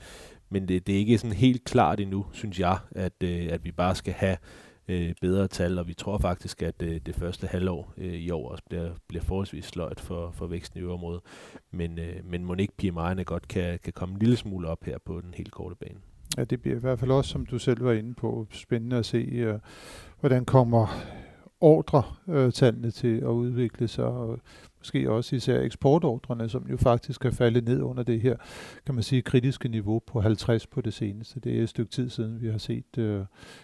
men 0.49 0.67
det, 0.67 0.87
det 0.87 0.95
er 0.95 0.99
ikke 0.99 1.17
sådan 1.17 1.35
helt 1.35 1.63
klart 1.63 1.99
endnu, 1.99 2.25
synes 2.31 2.59
jeg, 2.59 2.77
at, 2.91 3.13
øh, 3.23 3.47
at 3.49 3.65
vi 3.65 3.71
bare 3.71 3.95
skal 3.95 4.13
have 4.13 4.37
øh, 4.87 5.13
bedre 5.21 5.47
tal, 5.47 5.79
og 5.79 5.87
vi 5.87 5.93
tror 5.93 6.17
faktisk, 6.17 6.61
at 6.61 6.81
øh, 6.83 7.01
det 7.05 7.15
første 7.15 7.47
halvår 7.47 7.93
øh, 7.97 8.13
i 8.13 8.31
år 8.31 8.49
også 8.51 8.63
bliver, 8.69 8.91
bliver 9.07 9.23
forholdsvis 9.23 9.65
sløjt 9.65 9.99
for, 9.99 10.31
for 10.31 10.47
væksten 10.47 10.79
i 10.79 10.83
øvrigt. 10.83 11.23
Men, 11.71 11.99
øh, 11.99 12.15
men 12.23 12.45
Monique 12.45 12.75
PMI'erne 12.83 13.23
godt 13.23 13.47
kan, 13.47 13.79
kan 13.83 13.93
komme 13.93 14.13
en 14.13 14.19
lille 14.19 14.37
smule 14.37 14.67
op 14.67 14.83
her 14.83 14.97
på 15.05 15.21
den 15.21 15.33
helt 15.33 15.51
korte 15.51 15.75
bane. 15.75 15.99
Ja, 16.37 16.43
det 16.43 16.61
bliver 16.61 16.77
i 16.77 16.79
hvert 16.79 16.99
fald 16.99 17.11
også, 17.11 17.29
som 17.29 17.45
du 17.45 17.59
selv 17.59 17.83
var 17.83 17.91
inde 17.91 18.13
på, 18.13 18.47
spændende 18.51 18.97
at 18.97 19.05
se, 19.05 19.17
øh, 19.17 19.59
hvordan 20.19 20.45
kommer 20.45 20.87
ordretallene 21.61 22.91
til 22.91 23.17
at 23.17 23.27
udvikle 23.27 23.87
sig, 23.87 24.05
og 24.05 24.39
måske 24.85 25.11
også 25.11 25.35
især 25.35 25.61
eksportordrene, 25.61 26.49
som 26.49 26.67
jo 26.69 26.77
faktisk 26.77 27.21
kan 27.21 27.33
falde 27.33 27.61
ned 27.61 27.81
under 27.81 28.03
det 28.03 28.21
her, 28.21 28.35
kan 28.85 28.95
man 28.95 29.03
sige, 29.03 29.21
kritiske 29.21 29.69
niveau 29.69 29.99
på 29.99 30.21
50 30.21 30.67
på 30.67 30.81
det 30.81 30.93
seneste. 30.93 31.39
Det 31.39 31.59
er 31.59 31.63
et 31.63 31.69
stykke 31.69 31.91
tid 31.91 32.09
siden, 32.09 32.41
vi 32.41 32.47
har 32.47 32.57
set 32.57 32.97
øh, 32.97 33.21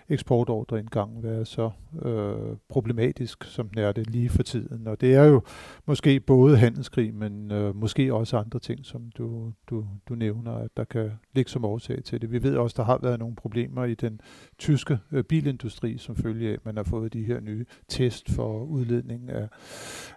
eksportordreindgangen 0.10 1.24
være 1.24 1.46
så 1.46 1.70
øh, 2.06 2.58
problematisk, 2.70 3.44
som 3.44 3.70
den 3.70 3.78
er 3.78 3.92
det 3.92 4.10
lige 4.10 4.30
for 4.30 4.44
tiden. 4.44 4.88
Og 4.88 5.02
det 5.02 5.16
er 5.16 5.24
jo 5.24 5.42
måske 5.86 6.20
både 6.20 6.58
handelskrig, 6.58 7.14
men 7.14 7.52
øh, 7.52 7.76
måske 7.76 8.14
også 8.14 8.38
andre 8.38 8.60
ting, 8.60 8.86
som 8.86 9.12
du, 9.18 9.54
du, 9.70 9.86
du 10.10 10.16
nævner, 10.16 10.52
at 10.54 10.70
der 10.78 10.84
kan 10.84 11.12
ligge 11.34 11.52
som 11.52 11.66
årsag 11.66 12.04
til 12.04 12.22
det. 12.22 12.32
Vi 12.32 12.44
ved 12.44 12.58
også, 12.58 12.74
der 12.78 12.84
har 12.84 13.00
været 13.02 13.20
nogle 13.20 13.36
problemer 13.36 13.86
i 13.86 13.94
den 13.94 14.22
tyske 14.58 15.00
øh, 15.12 15.24
bilindustri, 15.24 15.98
som 15.98 16.16
følge 16.16 16.50
af, 16.50 16.54
at 16.54 16.66
man 16.66 16.78
har 16.78 16.84
fået 16.84 17.14
de 17.14 17.24
her 17.24 17.40
nye 17.40 17.66
test 17.88 18.32
for 18.32 18.64
udledning 18.64 19.30
af, 19.30 19.48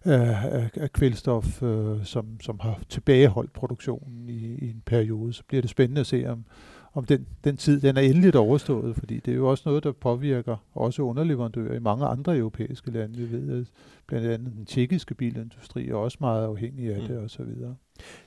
af, 0.05 0.71
af 0.75 0.93
kvælstof, 0.95 1.63
øh, 1.63 2.05
som, 2.05 2.41
som 2.41 2.61
har 2.61 2.81
tilbageholdt 2.89 3.53
produktionen 3.53 4.29
i, 4.29 4.59
i 4.59 4.71
en 4.71 4.83
periode, 4.87 5.33
så 5.33 5.43
bliver 5.49 5.61
det 5.61 5.71
spændende 5.71 6.01
at 6.01 6.07
se, 6.07 6.27
om, 6.27 6.45
om 6.95 7.05
den, 7.05 7.27
den 7.45 7.57
tid 7.57 7.81
den 7.81 7.97
er 7.97 8.01
endeligt 8.01 8.37
overstået, 8.37 8.97
fordi 8.97 9.21
det 9.21 9.33
er 9.33 9.37
jo 9.37 9.51
også 9.51 9.63
noget, 9.67 9.85
der 9.85 9.93
påvirker 9.93 10.57
også 10.75 11.03
underleverandører 11.03 11.75
i 11.75 11.79
mange 11.79 12.07
andre 12.07 12.37
europæiske 12.37 12.91
lande. 12.91 13.17
Vi 13.17 13.33
ved, 13.33 13.61
at 13.61 13.67
blandt 14.07 14.27
andet 14.27 14.53
den 14.57 14.67
tjekkiske 14.67 15.15
bilindustri 15.15 15.89
er 15.89 15.95
også 15.95 16.19
meget 16.21 16.45
afhængig 16.45 16.95
af 16.95 17.01
mm. 17.01 17.07
det 17.07 17.19
osv. 17.19 17.47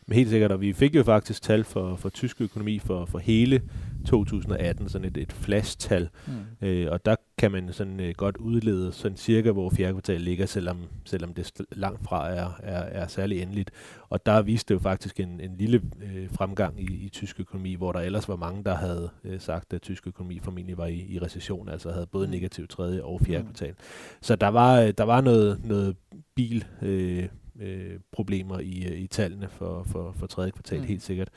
Men 0.08 0.16
helt 0.16 0.30
sikkert, 0.30 0.52
og 0.52 0.62
vi 0.62 0.74
fik 0.74 0.96
jo 0.96 1.04
faktisk 1.04 1.42
tal 1.42 1.64
for, 1.64 1.96
for 1.96 2.10
tysk 2.10 2.42
økonomi 2.42 2.80
for, 2.80 3.06
for 3.06 3.20
hele 3.20 3.62
2018, 4.06 4.90
sådan 4.90 5.08
et, 5.08 5.18
et 5.18 5.32
flash-tal, 5.32 6.10
mm. 6.28 6.68
øh, 6.68 6.92
og 6.92 7.06
der 7.06 7.16
kan 7.38 7.52
man 7.52 7.74
sådan 7.74 8.00
øh, 8.00 8.14
godt 8.18 8.38
udlede 8.38 8.92
sådan 8.92 9.18
cirka, 9.18 9.52
hvor 9.52 9.70
fjerde 9.70 9.94
kvartal 9.94 10.22
ligger, 10.22 10.46
selvom, 10.46 10.78
selvom 11.06 11.34
det 11.34 11.52
langt 11.72 12.04
fra 12.04 12.30
er, 12.30 12.52
er, 12.64 12.80
er 12.80 13.08
særlig 13.08 13.42
endeligt. 13.42 13.72
Og 14.10 14.26
der 14.26 14.42
viste 14.42 14.74
det 14.74 14.80
jo 14.80 14.84
faktisk 14.84 15.20
en, 15.20 15.40
en 15.40 15.56
lille 15.58 15.82
øh, 16.04 16.30
fremgang 16.32 16.82
i, 16.82 17.06
i 17.06 17.10
tysk 17.10 17.40
økonomi, 17.40 17.74
hvor 17.74 17.92
der 17.92 18.00
ellers 18.00 18.30
var 18.30 18.36
mange, 18.36 18.64
der 18.64 18.76
havde 18.76 19.10
øh, 19.24 19.40
sagt, 19.40 19.74
at 19.74 19.82
tysk 19.82 20.08
økonomi 20.08 20.40
formentlig 20.40 20.78
var 20.78 20.86
i, 20.86 21.06
i 21.10 21.20
recession, 21.20 21.70
altså 21.70 21.92
havde 21.92 22.08
både 22.08 22.28
mm. 22.28 22.32
negativ 22.32 22.68
tredje 22.68 23.04
og 23.04 23.22
fjerde 23.22 23.44
mm. 23.44 23.48
kvartal. 23.48 23.74
Så 24.22 24.36
der 24.36 24.48
var, 24.48 24.92
der 24.92 25.04
var 25.04 25.22
noget, 25.22 25.66
noget 25.66 25.96
bil... 26.36 26.66
Øh, 26.82 27.28
øh, 27.60 28.00
problemer 28.12 28.60
i, 28.60 28.86
øh, 28.88 29.00
i 29.00 29.08
tallene 29.08 29.48
for, 29.50 29.84
for, 29.84 30.12
for 30.20 30.28
tredje 30.28 30.52
kvartal, 30.52 30.80
mm. 30.80 30.86
helt 30.86 31.02
sikkert. 31.02 31.30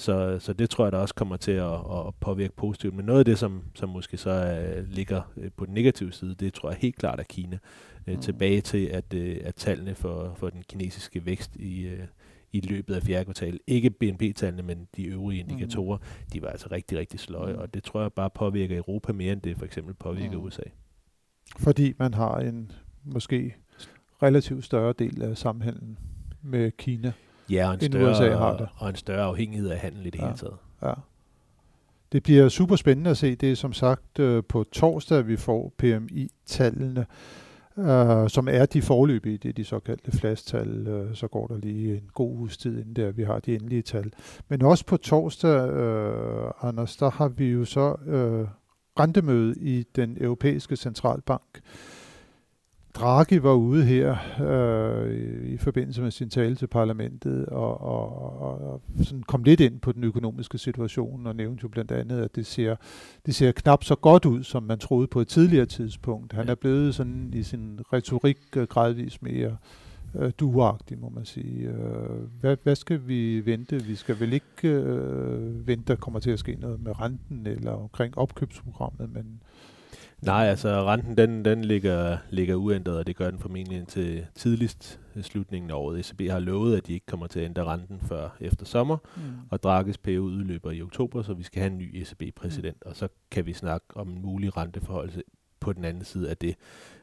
Så, 0.00 0.38
så 0.38 0.52
det 0.52 0.70
tror 0.70 0.84
jeg, 0.84 0.92
der 0.92 0.98
også 0.98 1.14
kommer 1.14 1.36
til 1.36 1.52
at, 1.52 1.74
at 1.74 2.14
påvirke 2.20 2.52
positivt. 2.56 2.94
Men 2.94 3.04
noget 3.04 3.18
af 3.18 3.24
det, 3.24 3.38
som, 3.38 3.62
som 3.74 3.88
måske 3.88 4.16
så 4.16 4.30
er, 4.30 4.80
ligger 4.80 5.22
øh, 5.36 5.50
på 5.56 5.66
den 5.66 5.74
negative 5.74 6.12
side, 6.12 6.34
det 6.34 6.54
tror 6.54 6.70
jeg 6.70 6.78
helt 6.80 6.96
klart 6.96 7.20
er 7.20 7.24
Kina. 7.24 7.58
Øh, 8.06 8.14
mm. 8.14 8.20
Tilbage 8.20 8.60
til, 8.60 8.86
at, 8.86 9.14
øh, 9.14 9.36
at 9.44 9.54
tallene 9.54 9.94
for, 9.94 10.34
for 10.36 10.50
den 10.50 10.62
kinesiske 10.68 11.26
vækst 11.26 11.56
i, 11.56 11.86
øh, 11.86 12.04
i 12.52 12.60
løbet 12.60 12.94
af 12.94 13.02
fjerde 13.02 13.24
kvartal, 13.24 13.60
ikke 13.66 13.90
BNP-tallene, 13.90 14.62
men 14.62 14.88
de 14.96 15.04
øvrige 15.04 15.44
mm. 15.44 15.50
indikatorer, 15.50 15.98
mm. 15.98 16.30
de 16.32 16.42
var 16.42 16.48
altså 16.48 16.68
rigtig, 16.72 16.98
rigtig 16.98 17.20
sløje. 17.20 17.52
Mm. 17.52 17.58
Og 17.58 17.74
det 17.74 17.84
tror 17.84 18.00
jeg 18.00 18.12
bare 18.12 18.30
påvirker 18.30 18.76
Europa 18.76 19.12
mere, 19.12 19.32
end 19.32 19.42
det 19.42 19.58
for 19.58 19.64
eksempel 19.64 19.94
påvirker 19.94 20.38
mm. 20.38 20.44
USA. 20.44 20.62
Fordi 21.58 21.92
man 21.98 22.14
har 22.14 22.38
en 22.38 22.72
måske 23.04 23.56
relativt 24.22 24.64
større 24.64 24.94
del 24.98 25.22
af 25.22 25.38
samhandlen 25.38 25.98
med 26.42 26.70
Kina. 26.70 27.12
Ja, 27.50 27.68
og 27.68 27.74
en, 27.74 27.80
større, 27.80 28.10
USA 28.10 28.36
har 28.36 28.56
det. 28.56 28.68
og 28.76 28.88
en 28.88 28.96
større 28.96 29.24
afhængighed 29.24 29.70
af 29.70 29.78
handel 29.78 30.06
i 30.06 30.10
det 30.10 30.18
ja, 30.18 30.24
hele 30.24 30.36
taget. 30.38 30.56
Ja. 30.82 30.92
Det 32.12 32.22
bliver 32.22 32.48
super 32.48 32.76
spændende 32.76 33.10
at 33.10 33.16
se. 33.16 33.34
Det 33.34 33.50
er 33.50 33.56
som 33.56 33.72
sagt 33.72 34.18
øh, 34.18 34.42
på 34.48 34.64
torsdag, 34.72 35.26
vi 35.26 35.36
får 35.36 35.72
PMI-tallene, 35.78 37.06
øh, 37.78 38.28
som 38.28 38.48
er 38.50 38.66
de 38.66 38.82
forløbige, 38.82 39.38
det 39.38 39.48
er 39.48 39.52
de 39.52 39.64
såkaldte 39.64 40.12
flashtal. 40.12 40.88
Øh, 40.88 41.14
så 41.14 41.28
går 41.28 41.46
der 41.46 41.56
lige 41.58 41.96
en 41.96 42.10
god 42.14 42.36
uges 42.36 42.56
tid, 42.56 42.78
inden 42.78 42.96
der 42.96 43.10
vi 43.10 43.22
har 43.22 43.38
de 43.38 43.54
endelige 43.54 43.82
tal. 43.82 44.12
Men 44.48 44.62
også 44.62 44.86
på 44.86 44.96
torsdag, 44.96 45.70
øh, 45.70 46.50
Anders, 46.62 46.96
der 46.96 47.10
har 47.10 47.28
vi 47.28 47.46
jo 47.50 47.64
så 47.64 47.96
øh, 48.06 48.46
rentemøde 49.00 49.54
i 49.60 49.84
den 49.96 50.16
europæiske 50.20 50.76
centralbank. 50.76 51.60
Draghi 52.94 53.42
var 53.42 53.52
ude 53.52 53.84
her 53.84 54.16
øh, 54.40 55.46
i 55.48 55.56
forbindelse 55.56 56.02
med 56.02 56.10
sin 56.10 56.30
tale 56.30 56.56
til 56.56 56.66
parlamentet 56.66 57.46
og, 57.46 57.80
og, 57.80 58.40
og, 58.40 58.72
og 58.72 58.82
sådan 59.02 59.22
kom 59.22 59.42
lidt 59.42 59.60
ind 59.60 59.80
på 59.80 59.92
den 59.92 60.04
økonomiske 60.04 60.58
situation 60.58 61.26
og 61.26 61.36
nævnte 61.36 61.62
jo 61.62 61.68
blandt 61.68 61.92
andet, 61.92 62.22
at 62.22 62.36
det 62.36 62.46
ser, 62.46 62.76
det 63.26 63.34
ser 63.34 63.52
knap 63.52 63.84
så 63.84 63.94
godt 63.94 64.24
ud, 64.24 64.42
som 64.42 64.62
man 64.62 64.78
troede 64.78 65.06
på 65.06 65.20
et 65.20 65.28
tidligere 65.28 65.66
tidspunkt. 65.66 66.32
Han 66.32 66.48
er 66.48 66.54
blevet 66.54 66.94
sådan 66.94 67.30
i 67.34 67.42
sin 67.42 67.80
retorik 67.92 68.38
øh, 68.56 68.66
gradvist 68.66 69.22
mere 69.22 69.56
øh, 70.14 70.32
duagtig, 70.40 70.98
må 70.98 71.08
man 71.08 71.24
sige. 71.24 71.68
Øh, 71.68 72.22
hvad, 72.40 72.56
hvad 72.62 72.76
skal 72.76 73.00
vi 73.06 73.46
vente? 73.46 73.82
Vi 73.82 73.94
skal 73.94 74.20
vel 74.20 74.32
ikke 74.32 74.68
øh, 74.68 75.66
vente, 75.66 75.84
der 75.86 75.96
kommer 75.96 76.20
til 76.20 76.30
at 76.30 76.38
ske 76.38 76.56
noget 76.60 76.80
med 76.82 77.00
renten 77.00 77.46
eller 77.46 77.72
omkring 77.72 78.18
opkøbsprogrammet, 78.18 79.12
men 79.12 79.42
Nej, 80.22 80.46
altså 80.46 80.84
renten 80.84 81.16
den, 81.16 81.44
den 81.44 81.64
ligger, 81.64 82.18
ligger 82.30 82.54
uændret, 82.54 82.98
og 82.98 83.06
det 83.06 83.16
gør 83.16 83.30
den 83.30 83.40
formentlig 83.40 83.78
indtil 83.78 84.26
tidligst 84.34 85.00
slutningen 85.22 85.70
af 85.70 85.74
året. 85.74 85.98
ECB 85.98 86.30
har 86.30 86.38
lovet, 86.38 86.76
at 86.76 86.86
de 86.86 86.92
ikke 86.92 87.06
kommer 87.06 87.26
til 87.26 87.40
at 87.40 87.44
ændre 87.44 87.64
renten 87.64 88.00
før 88.00 88.28
efter 88.40 88.66
sommer, 88.66 88.96
mm. 89.16 89.22
og 89.50 89.62
Draghis 89.62 89.98
periode 89.98 90.34
udløber 90.34 90.70
i 90.70 90.82
oktober, 90.82 91.22
så 91.22 91.34
vi 91.34 91.42
skal 91.42 91.60
have 91.62 91.72
en 91.72 91.78
ny 91.78 91.96
ECB-præsident, 91.96 92.76
mm. 92.84 92.90
og 92.90 92.96
så 92.96 93.08
kan 93.30 93.46
vi 93.46 93.52
snakke 93.52 93.86
om 93.94 94.08
en 94.08 94.22
mulig 94.22 94.56
renteforhold 94.56 95.10
på 95.60 95.72
den 95.72 95.84
anden 95.84 96.04
side 96.04 96.30
af 96.30 96.36
det. 96.36 96.56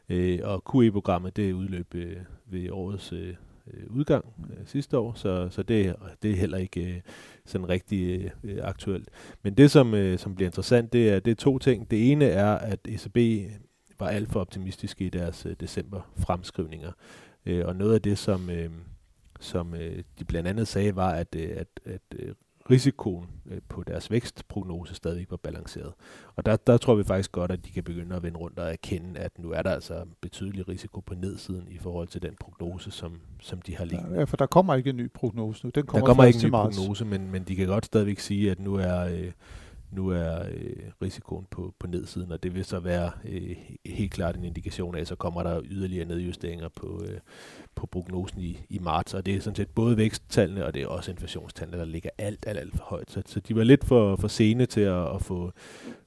Øh, 0.10 0.40
og 0.44 0.64
QE-programmet 0.72 1.36
det 1.36 1.54
udløb 1.54 1.96
øh, 1.96 2.18
ved 2.46 2.70
årets 2.70 3.14
øh, 3.14 3.36
øh, 3.74 3.84
udgang 3.90 4.26
øh, 4.50 4.66
sidste 4.66 4.98
år, 4.98 5.14
så, 5.14 5.48
så 5.50 5.64
det, 5.64 5.96
det 6.24 6.32
er 6.32 6.36
heller 6.36 6.58
ikke 6.58 6.96
øh, 6.96 7.02
sådan 7.46 7.70
rigtig 7.70 8.32
øh, 8.44 8.58
aktuelt. 8.62 9.10
Men 9.44 9.54
det, 9.54 9.72
som, 9.72 9.94
øh, 9.94 10.20
som 10.20 10.36
bliver 10.36 10.48
interessant, 10.48 10.94
det 10.94 11.10
er, 11.10 11.20
det 11.20 11.32
er 11.32 11.36
to 11.36 11.60
ting. 11.60 11.92
Det 11.92 12.12
ene 12.12 12.26
er, 12.26 12.52
at 12.52 12.80
ECB 12.88 13.18
var 14.00 14.08
alt 14.08 14.32
for 14.32 14.40
optimistiske 14.40 15.06
i 15.06 15.10
deres 15.10 15.46
øh, 15.46 15.56
december-fremskrivninger. 15.60 16.92
Øh, 17.46 17.66
og 17.66 17.76
noget 17.76 17.94
af 17.94 18.02
det, 18.02 18.18
som, 18.18 18.50
øh, 18.50 18.70
som 19.40 19.74
øh, 19.74 20.04
de 20.20 20.26
blandt 20.26 20.50
andet 20.50 20.68
sagde, 20.68 20.96
var, 20.96 21.12
at, 21.12 21.36
øh, 21.36 21.50
at, 21.56 21.68
at 21.86 22.02
øh, 22.16 22.34
risikoen 22.72 23.28
øh, 23.52 23.58
på 23.70 23.84
deres 23.84 24.12
vækstprognose 24.12 24.96
stadig 24.96 25.28
var 25.30 25.38
balanceret. 25.38 25.94
Og 26.36 26.46
der, 26.46 26.56
der 26.56 26.78
tror 26.78 26.96
vi 26.96 27.04
faktisk 27.04 27.32
godt, 27.32 27.52
at 27.52 27.66
de 27.66 27.72
kan 27.72 27.84
begynde 27.84 28.16
at 28.16 28.24
vende 28.24 28.38
rundt 28.38 28.60
og 28.60 28.72
erkende, 28.72 29.20
at 29.20 29.40
nu 29.40 29.52
er 29.52 29.62
der 29.62 29.72
altså 29.72 30.06
betydelig 30.22 30.68
risiko 30.68 31.00
på 31.00 31.14
nedsiden 31.16 31.68
i 31.70 31.78
forhold 31.78 32.08
til 32.08 32.22
den 32.22 32.36
prognose, 32.40 32.92
som, 32.92 33.22
som 33.42 33.62
de 33.62 33.76
har 33.76 33.86
liggende. 33.86 34.20
Ja, 34.20 34.24
for 34.24 34.38
der 34.38 34.46
kommer 34.46 34.76
ikke 34.76 34.90
en 34.90 34.98
ny 34.98 35.12
prognose 35.12 35.66
nu. 35.66 35.72
Den 35.76 35.86
kommer 35.86 36.00
der 36.00 36.08
kommer 36.08 36.24
ikke 36.24 36.40
en 36.40 36.46
ny 36.46 36.52
marts. 36.52 36.78
prognose, 36.78 37.06
men, 37.06 37.32
men 37.32 37.44
de 37.44 37.56
kan 37.56 37.68
godt 37.68 37.86
stadigvæk 37.86 38.20
sige, 38.20 38.52
at 38.52 38.60
nu 38.60 38.76
er... 38.76 39.00
Øh, 39.00 39.32
nu 39.92 40.10
er 40.10 40.40
øh, 40.52 40.92
risikoen 41.02 41.46
på, 41.52 41.74
på 41.80 41.88
nedsiden, 41.88 42.32
og 42.32 42.44
det 42.44 42.56
vil 42.56 42.66
så 42.66 42.80
være 42.80 43.12
øh, 43.26 43.56
helt 43.86 44.12
klart 44.12 44.36
en 44.36 44.44
indikation 44.44 44.96
af, 44.96 45.02
at 45.02 45.08
så 45.08 45.16
kommer 45.16 45.44
der 45.44 45.62
yderligere 45.66 46.06
nedjusteringer 46.06 46.70
på, 46.70 47.04
øh, 47.08 47.20
på 47.76 47.86
prognosen 47.86 48.42
i, 48.42 48.66
i 48.70 48.80
marts, 48.80 49.14
og 49.14 49.26
det 49.26 49.36
er 49.36 49.40
sådan 49.42 49.56
set 49.56 49.70
både 49.70 49.98
væksttallene, 49.98 50.66
og 50.66 50.74
det 50.74 50.82
er 50.82 50.88
også 50.88 51.12
inflationstallene, 51.12 51.78
der 51.78 51.86
ligger 51.86 52.10
alt, 52.18 52.48
alt, 52.48 52.60
alt 52.60 52.78
for 52.78 52.84
højt. 52.84 53.12
Så, 53.12 53.22
så 53.26 53.40
de 53.40 53.56
var 53.56 53.64
lidt 53.64 53.86
for, 53.86 54.16
for 54.16 54.28
sene 54.28 54.66
til 54.66 54.82
at, 54.82 55.16
at 55.16 55.22
få, 55.22 55.52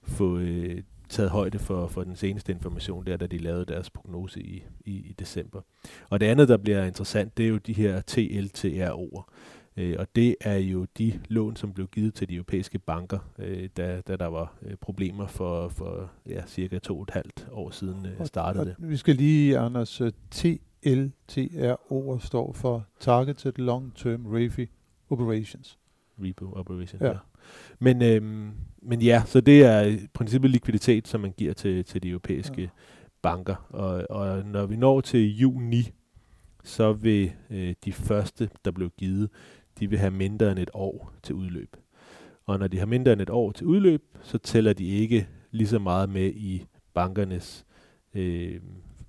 få 0.03 0.39
øh, 0.39 0.83
taget 1.11 1.31
højde 1.31 1.59
for, 1.59 1.87
for 1.87 2.05
den 2.05 2.17
seneste 2.17 2.53
information 2.53 3.07
der, 3.07 3.17
da 3.17 3.27
de 3.27 3.39
lavede 3.39 3.65
deres 3.65 3.91
prognose 3.91 4.41
i, 4.41 4.65
i, 4.85 4.93
i 4.93 5.15
december. 5.19 5.61
Og 6.11 6.21
det 6.21 6.27
andet, 6.27 6.49
der 6.49 6.57
bliver 6.57 6.85
interessant, 6.85 7.37
det 7.37 7.45
er 7.45 7.49
jo 7.49 7.57
de 7.57 7.73
her 7.73 8.03
TLTRO'er. 8.11 9.31
Øh, 9.77 9.97
og 9.99 10.07
det 10.17 10.37
er 10.41 10.57
jo 10.57 10.87
de 10.99 11.21
lån, 11.29 11.57
som 11.57 11.73
blev 11.73 11.89
givet 11.89 12.15
til 12.15 12.29
de 12.29 12.35
europæiske 12.35 12.79
banker, 12.79 13.19
øh, 13.39 13.69
da, 13.77 14.01
da 14.01 14.17
der 14.17 14.27
var 14.27 14.55
øh, 14.63 14.77
problemer 14.77 15.27
for, 15.27 15.69
for 15.69 16.11
ja, 16.29 16.43
cirka 16.47 16.79
to 16.79 16.97
og 16.97 17.03
et 17.03 17.11
halvt 17.11 17.49
år 17.53 17.71
siden 17.71 18.07
øh, 18.07 18.27
startede 18.27 18.65
det. 18.65 18.75
Vi 18.79 18.97
skal 18.97 19.17
lige, 19.17 19.59
Anders, 19.59 20.01
øh, 20.01 20.13
TLTRO 20.31 22.19
står 22.19 22.53
for 22.53 22.87
Targeted 23.01 23.53
Long 23.57 23.97
Term 23.97 24.27
REFI 24.27 24.67
Operations. 25.11 25.79
Repo 26.19 26.53
Operations, 26.53 27.03
ja. 27.03 27.09
ja. 27.09 27.17
Men, 27.79 28.03
øhm, 28.03 28.51
men 28.83 29.03
ja, 29.03 29.23
så 29.27 29.41
det 29.41 29.65
er 29.65 29.83
i 29.83 29.99
princippet 30.15 30.51
likviditet, 30.51 31.09
som 31.09 31.21
man 31.21 31.33
giver 31.33 31.53
til, 31.53 31.85
til 31.85 32.03
de 32.03 32.09
europæiske 32.09 32.63
ja. 32.63 32.69
banker. 33.23 33.67
Og, 33.69 34.07
og 34.11 34.47
når 34.47 34.67
vi 34.67 34.77
når 34.77 35.01
til 35.01 35.37
juni, 35.37 35.91
så 36.65 36.93
vil 36.93 37.33
øh, 37.51 37.75
de 37.85 37.93
første, 37.93 38.51
der 38.65 38.71
blev 38.71 38.91
givet, 38.99 39.31
de 39.81 39.91
vil 39.91 39.99
have 39.99 40.11
mindre 40.11 40.51
end 40.51 40.59
et 40.59 40.71
år 40.75 41.13
til 41.23 41.35
udløb. 41.35 41.77
Og 42.47 42.59
når 42.59 42.67
de 42.67 42.79
har 42.79 42.87
mindre 42.87 43.13
end 43.13 43.21
et 43.21 43.31
år 43.31 43.53
til 43.53 43.67
udløb, 43.67 44.03
så 44.23 44.39
tæller 44.39 44.73
de 44.73 44.87
ikke 44.87 45.29
lige 45.51 45.69
så 45.69 45.79
meget 45.79 46.09
med 46.09 46.27
i 46.27 46.67
bankernes 46.95 47.67
øh, 48.15 48.61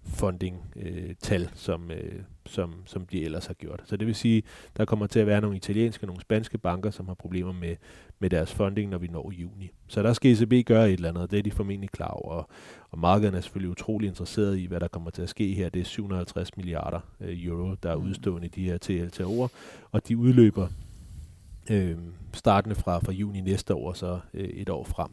funding-tal, 0.03 1.41
øh, 1.41 1.47
som, 1.53 1.91
øh, 1.91 2.21
som, 2.45 2.73
som 2.85 3.05
de 3.05 3.23
ellers 3.23 3.45
har 3.45 3.53
gjort. 3.53 3.81
Så 3.85 3.97
det 3.97 4.07
vil 4.07 4.15
sige, 4.15 4.43
der 4.77 4.85
kommer 4.85 5.07
til 5.07 5.19
at 5.19 5.27
være 5.27 5.41
nogle 5.41 5.57
italienske 5.57 6.03
og 6.03 6.07
nogle 6.07 6.21
spanske 6.21 6.57
banker, 6.57 6.91
som 6.91 7.07
har 7.07 7.13
problemer 7.13 7.53
med, 7.53 7.75
med 8.19 8.29
deres 8.29 8.53
funding, 8.53 8.89
når 8.89 8.97
vi 8.97 9.07
når 9.07 9.31
juni. 9.31 9.71
Så 9.87 10.03
der 10.03 10.13
skal 10.13 10.31
ECB 10.31 10.67
gøre 10.67 10.87
et 10.87 10.93
eller 10.93 11.09
andet, 11.09 11.31
det 11.31 11.39
er 11.39 11.43
de 11.43 11.51
formentlig 11.51 11.89
klar 11.89 12.07
over. 12.07 12.33
Og, 12.33 12.49
og 12.89 12.99
markedet 12.99 13.35
er 13.35 13.41
selvfølgelig 13.41 13.71
utrolig 13.71 14.07
interesseret 14.07 14.57
i, 14.57 14.65
hvad 14.65 14.79
der 14.79 14.87
kommer 14.87 15.09
til 15.09 15.21
at 15.21 15.29
ske 15.29 15.53
her. 15.53 15.69
Det 15.69 15.79
er 15.79 15.85
750 15.85 16.57
milliarder 16.57 16.99
øh, 17.19 17.45
euro, 17.45 17.75
der 17.83 17.91
er 17.91 17.97
mm. 17.97 18.03
udstående 18.03 18.47
i 18.47 18.49
de 18.49 18.63
her 18.63 18.77
TLTO'er, 18.85 19.47
og 19.91 20.07
de 20.07 20.17
udløber 20.17 20.67
øh, 21.71 21.97
startende 22.33 22.75
fra, 22.75 22.99
fra 22.99 23.11
juni 23.11 23.41
næste 23.41 23.75
år, 23.75 23.93
så 23.93 24.19
øh, 24.33 24.49
et 24.49 24.69
år 24.69 24.83
frem. 24.83 25.09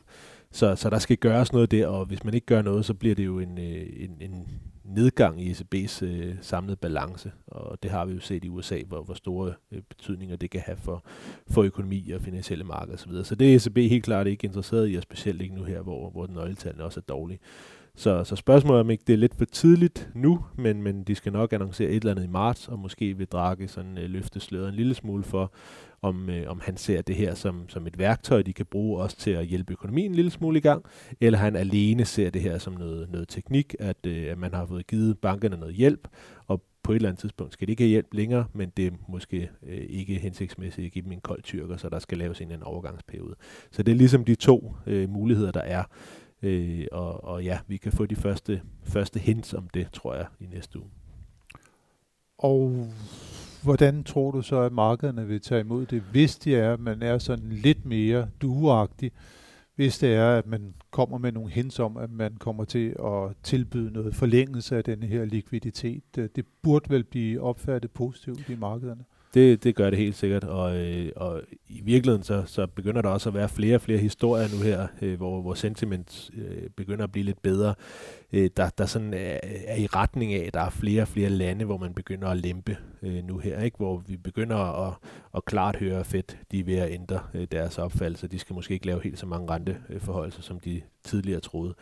Så, 0.52 0.76
så 0.76 0.90
der 0.90 0.98
skal 0.98 1.16
gøres 1.16 1.52
noget 1.52 1.70
der, 1.70 1.86
og 1.86 2.06
hvis 2.06 2.24
man 2.24 2.34
ikke 2.34 2.46
gør 2.46 2.62
noget, 2.62 2.84
så 2.84 2.94
bliver 2.94 3.14
det 3.14 3.26
jo 3.26 3.38
en, 3.38 3.58
øh, 3.58 3.86
en, 3.96 4.16
en 4.20 4.48
nedgang 4.84 5.42
i 5.42 5.52
ECB's 5.52 6.04
øh, 6.04 6.34
samlede 6.40 6.76
balance, 6.76 7.32
og 7.46 7.82
det 7.82 7.90
har 7.90 8.04
vi 8.04 8.14
jo 8.14 8.20
set 8.20 8.44
i 8.44 8.48
USA, 8.48 8.80
hvor, 8.86 9.02
hvor 9.02 9.14
store 9.14 9.54
øh, 9.72 9.82
betydninger 9.82 10.36
det 10.36 10.50
kan 10.50 10.60
have 10.60 10.76
for, 10.76 11.04
for 11.50 11.62
økonomi 11.62 12.10
og 12.10 12.20
finansielle 12.20 12.64
markeder 12.64 12.96
osv. 12.96 13.12
Så, 13.12 13.24
så 13.24 13.34
det 13.34 13.52
er 13.52 13.56
ECB 13.56 13.76
helt 13.76 14.04
klart 14.04 14.26
ikke 14.26 14.46
interesseret 14.46 14.90
i, 14.90 14.94
og 14.94 15.02
specielt 15.02 15.42
ikke 15.42 15.54
nu 15.54 15.64
her, 15.64 15.82
hvor, 15.82 16.10
hvor 16.10 16.26
nøgletallene 16.26 16.84
også 16.84 17.00
er 17.00 17.04
dårlige. 17.08 17.38
Så, 17.98 18.24
så 18.24 18.36
spørgsmålet 18.36 18.78
er, 18.78 18.80
om 18.80 18.90
ikke 18.90 19.04
det 19.06 19.12
er 19.12 19.16
lidt 19.16 19.34
for 19.34 19.44
tidligt 19.44 20.08
nu, 20.14 20.44
men, 20.56 20.82
men 20.82 21.04
de 21.04 21.14
skal 21.14 21.32
nok 21.32 21.52
annoncere 21.52 21.88
et 21.88 21.96
eller 21.96 22.10
andet 22.10 22.24
i 22.24 22.28
marts, 22.28 22.68
og 22.68 22.78
måske 22.78 23.16
vil 23.16 23.26
Drake 23.26 23.68
sådan 23.68 23.98
øh, 23.98 24.10
løfte 24.10 24.40
sløret 24.40 24.68
en 24.68 24.74
lille 24.74 24.94
smule 24.94 25.24
for, 25.24 25.52
om, 26.02 26.30
øh, 26.30 26.50
om 26.50 26.60
han 26.64 26.76
ser 26.76 27.02
det 27.02 27.16
her 27.16 27.34
som, 27.34 27.68
som 27.68 27.86
et 27.86 27.98
værktøj, 27.98 28.42
de 28.42 28.52
kan 28.52 28.66
bruge 28.66 29.02
også 29.02 29.16
til 29.16 29.30
at 29.30 29.46
hjælpe 29.46 29.72
økonomien 29.72 30.10
en 30.10 30.14
lille 30.14 30.30
smule 30.30 30.58
i 30.58 30.60
gang, 30.60 30.84
eller 31.20 31.38
han 31.38 31.56
alene 31.56 32.04
ser 32.04 32.30
det 32.30 32.42
her 32.42 32.58
som 32.58 32.72
noget, 32.72 33.10
noget 33.10 33.28
teknik, 33.28 33.74
at, 33.78 34.06
øh, 34.06 34.30
at 34.30 34.38
man 34.38 34.54
har 34.54 34.66
fået 34.66 34.86
givet 34.86 35.18
bankerne 35.18 35.56
noget 35.56 35.74
hjælp, 35.74 36.08
og 36.46 36.62
på 36.82 36.92
et 36.92 36.96
eller 36.96 37.08
andet 37.08 37.20
tidspunkt 37.20 37.52
skal 37.52 37.68
de 37.68 37.72
ikke 37.72 37.82
have 37.82 37.90
hjælp 37.90 38.14
længere, 38.14 38.44
men 38.52 38.72
det 38.76 38.86
er 38.86 38.90
måske 39.08 39.50
øh, 39.66 39.86
ikke 39.88 40.14
hensigtsmæssigt 40.14 40.86
at 40.86 40.92
give 40.92 41.04
dem 41.04 41.12
en 41.12 41.20
kold 41.20 41.42
tyrker, 41.42 41.76
så 41.76 41.88
der 41.88 41.98
skal 41.98 42.18
laves 42.18 42.40
en, 42.40 42.52
en 42.52 42.62
overgangsperiode. 42.62 43.34
Så 43.70 43.82
det 43.82 43.92
er 43.92 43.96
ligesom 43.96 44.24
de 44.24 44.34
to 44.34 44.74
øh, 44.86 45.10
muligheder, 45.10 45.50
der 45.50 45.60
er. 45.60 45.84
Øh, 46.42 46.86
og, 46.92 47.24
og 47.24 47.44
ja, 47.44 47.58
vi 47.66 47.76
kan 47.76 47.92
få 47.92 48.06
de 48.06 48.16
første, 48.16 48.62
første 48.82 49.18
hints 49.18 49.54
om 49.54 49.68
det, 49.74 49.88
tror 49.92 50.14
jeg, 50.14 50.26
i 50.40 50.46
næste 50.46 50.78
uge. 50.78 50.90
Og 52.38 52.88
hvordan 53.62 54.04
tror 54.04 54.30
du 54.30 54.42
så, 54.42 54.60
at 54.60 54.72
markederne 54.72 55.26
vil 55.26 55.40
tage 55.40 55.60
imod 55.60 55.86
det, 55.86 56.02
hvis 56.02 56.36
det 56.36 56.54
er, 56.54 56.72
at 56.72 56.80
man 56.80 57.02
er 57.02 57.18
sådan 57.18 57.48
lidt 57.48 57.84
mere 57.84 58.28
duagtig, 58.40 59.12
hvis 59.74 59.98
det 59.98 60.14
er, 60.14 60.38
at 60.38 60.46
man 60.46 60.74
kommer 60.90 61.18
med 61.18 61.32
nogle 61.32 61.50
hints 61.50 61.78
om, 61.78 61.96
at 61.96 62.10
man 62.10 62.36
kommer 62.36 62.64
til 62.64 62.96
at 63.04 63.36
tilbyde 63.42 63.90
noget 63.90 64.14
forlængelse 64.14 64.76
af 64.76 64.84
denne 64.84 65.06
her 65.06 65.24
likviditet. 65.24 66.04
Øh, 66.18 66.28
det 66.36 66.44
burde 66.62 66.90
vel 66.90 67.04
blive 67.04 67.40
opfattet 67.40 67.90
positivt 67.90 68.48
i 68.48 68.54
markederne. 68.54 69.04
Det, 69.34 69.64
det 69.64 69.74
gør 69.74 69.90
det 69.90 69.98
helt 69.98 70.16
sikkert, 70.16 70.44
og, 70.44 70.76
øh, 70.76 71.12
og 71.16 71.42
i 71.68 71.80
virkeligheden 71.80 72.22
så, 72.22 72.42
så 72.46 72.66
begynder 72.66 73.02
der 73.02 73.08
også 73.08 73.28
at 73.28 73.34
være 73.34 73.48
flere 73.48 73.74
og 73.74 73.80
flere 73.80 73.98
historier 73.98 74.48
nu 74.56 74.62
her, 74.62 74.86
øh, 75.02 75.16
hvor, 75.16 75.40
hvor 75.40 75.54
sentiment 75.54 76.30
øh, 76.36 76.70
begynder 76.76 77.04
at 77.04 77.12
blive 77.12 77.24
lidt 77.24 77.42
bedre, 77.42 77.74
øh, 78.32 78.50
der, 78.56 78.70
der 78.78 78.86
sådan 78.86 79.14
er, 79.14 79.38
er 79.66 79.76
i 79.76 79.86
retning 79.86 80.34
af, 80.34 80.46
at 80.46 80.54
der 80.54 80.60
er 80.60 80.70
flere 80.70 81.02
og 81.02 81.08
flere 81.08 81.30
lande, 81.30 81.64
hvor 81.64 81.76
man 81.76 81.94
begynder 81.94 82.28
at 82.28 82.36
lempe 82.36 82.76
øh, 83.02 83.24
nu 83.24 83.38
her, 83.38 83.62
ikke? 83.62 83.76
hvor 83.76 83.96
vi 84.06 84.16
begynder 84.16 84.56
at, 84.56 84.94
at 85.36 85.44
klart 85.44 85.76
høre 85.76 86.04
fedt, 86.04 86.38
de 86.50 86.60
er 86.60 86.64
ved 86.64 86.76
at 86.76 86.92
ændre 86.92 87.20
øh, 87.34 87.46
deres 87.52 87.78
opfattelse. 87.78 88.28
De 88.28 88.38
skal 88.38 88.54
måske 88.54 88.74
ikke 88.74 88.86
lave 88.86 89.02
helt 89.02 89.18
så 89.18 89.26
mange 89.26 89.50
renteforholdelser, 89.50 90.42
som 90.42 90.60
de 90.60 90.80
tidligere 91.04 91.40
troede. 91.40 91.74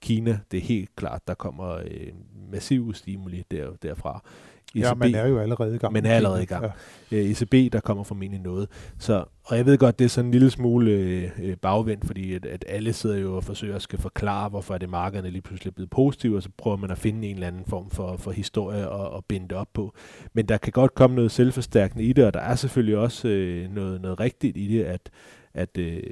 Kina, 0.00 0.38
det 0.50 0.56
er 0.56 0.62
helt 0.62 0.96
klart, 0.96 1.28
der 1.28 1.34
kommer 1.34 1.68
øh, 1.70 2.12
massive 2.50 2.94
stimuli 2.94 3.42
der, 3.50 3.70
derfra. 3.82 4.24
ECB, 4.74 4.84
ja, 4.84 4.94
man 4.94 5.14
er 5.14 5.26
jo 5.26 5.38
allerede 5.38 5.74
i 5.74 5.78
gang. 5.78 5.92
Man 5.92 6.06
er 6.06 6.14
allerede 6.14 6.42
i 6.42 6.46
gang. 6.46 6.64
Ja. 7.10 7.16
ECB, 7.16 7.72
der 7.72 7.80
kommer 7.80 8.04
formentlig 8.04 8.40
noget. 8.40 8.68
Så, 8.98 9.24
og 9.44 9.56
jeg 9.56 9.66
ved 9.66 9.78
godt, 9.78 9.98
det 9.98 10.04
er 10.04 10.08
sådan 10.08 10.26
en 10.26 10.32
lille 10.32 10.50
smule 10.50 10.90
øh, 10.90 11.56
bagvendt, 11.56 12.04
fordi 12.06 12.34
at, 12.34 12.46
at 12.46 12.64
alle 12.68 12.92
sidder 12.92 13.16
jo 13.16 13.36
og 13.36 13.44
forsøger 13.44 13.76
at 13.76 13.82
skal 13.82 13.98
forklare, 13.98 14.48
hvorfor 14.48 14.74
er 14.74 14.78
det 14.78 14.88
markederne 14.88 15.30
lige 15.30 15.42
pludselig 15.42 15.70
er 15.70 15.74
blevet 15.74 15.90
positive, 15.90 16.36
og 16.36 16.42
så 16.42 16.48
prøver 16.58 16.76
man 16.76 16.90
at 16.90 16.98
finde 16.98 17.28
en 17.28 17.34
eller 17.34 17.46
anden 17.46 17.64
form 17.68 17.90
for, 17.90 18.16
for 18.16 18.30
historie 18.30 18.88
og, 18.88 19.10
og 19.10 19.24
binde 19.24 19.48
det 19.48 19.56
op 19.58 19.68
på. 19.74 19.94
Men 20.32 20.46
der 20.46 20.56
kan 20.56 20.72
godt 20.72 20.94
komme 20.94 21.16
noget 21.16 21.30
selvforstærkende 21.30 22.04
i 22.04 22.12
det, 22.12 22.24
og 22.26 22.34
der 22.34 22.40
er 22.40 22.54
selvfølgelig 22.54 22.96
også 22.96 23.28
øh, 23.28 23.74
noget, 23.74 24.00
noget 24.00 24.20
rigtigt 24.20 24.56
i 24.56 24.68
det, 24.68 24.84
at, 24.84 25.10
at 25.54 25.78
øh, 25.78 26.02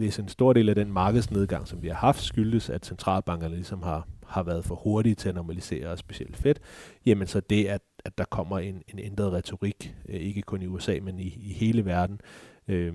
hvis 0.00 0.18
en 0.18 0.28
stor 0.28 0.52
del 0.52 0.68
af 0.68 0.74
den 0.74 0.92
markedsnedgang, 0.92 1.68
som 1.68 1.82
vi 1.82 1.88
har 1.88 1.94
haft, 1.94 2.22
skyldes, 2.22 2.70
at 2.70 2.86
centralbankerne 2.86 3.54
ligesom 3.54 3.82
har, 3.82 4.06
har 4.30 4.42
været 4.42 4.64
for 4.64 4.74
hurtige 4.74 5.14
til 5.14 5.28
at 5.28 5.34
normalisere, 5.34 5.88
og 5.88 5.98
specielt 5.98 6.36
fedt, 6.36 6.60
jamen 7.06 7.26
så 7.26 7.40
det, 7.40 7.66
at, 7.66 7.82
at 8.04 8.18
der 8.18 8.24
kommer 8.24 8.58
en, 8.58 8.82
en 8.88 8.98
ændret 8.98 9.32
retorik, 9.32 9.94
øh, 10.08 10.20
ikke 10.20 10.42
kun 10.42 10.62
i 10.62 10.66
USA, 10.66 10.98
men 11.02 11.18
i, 11.18 11.38
i 11.40 11.52
hele 11.52 11.84
verden, 11.84 12.20
øh, 12.68 12.94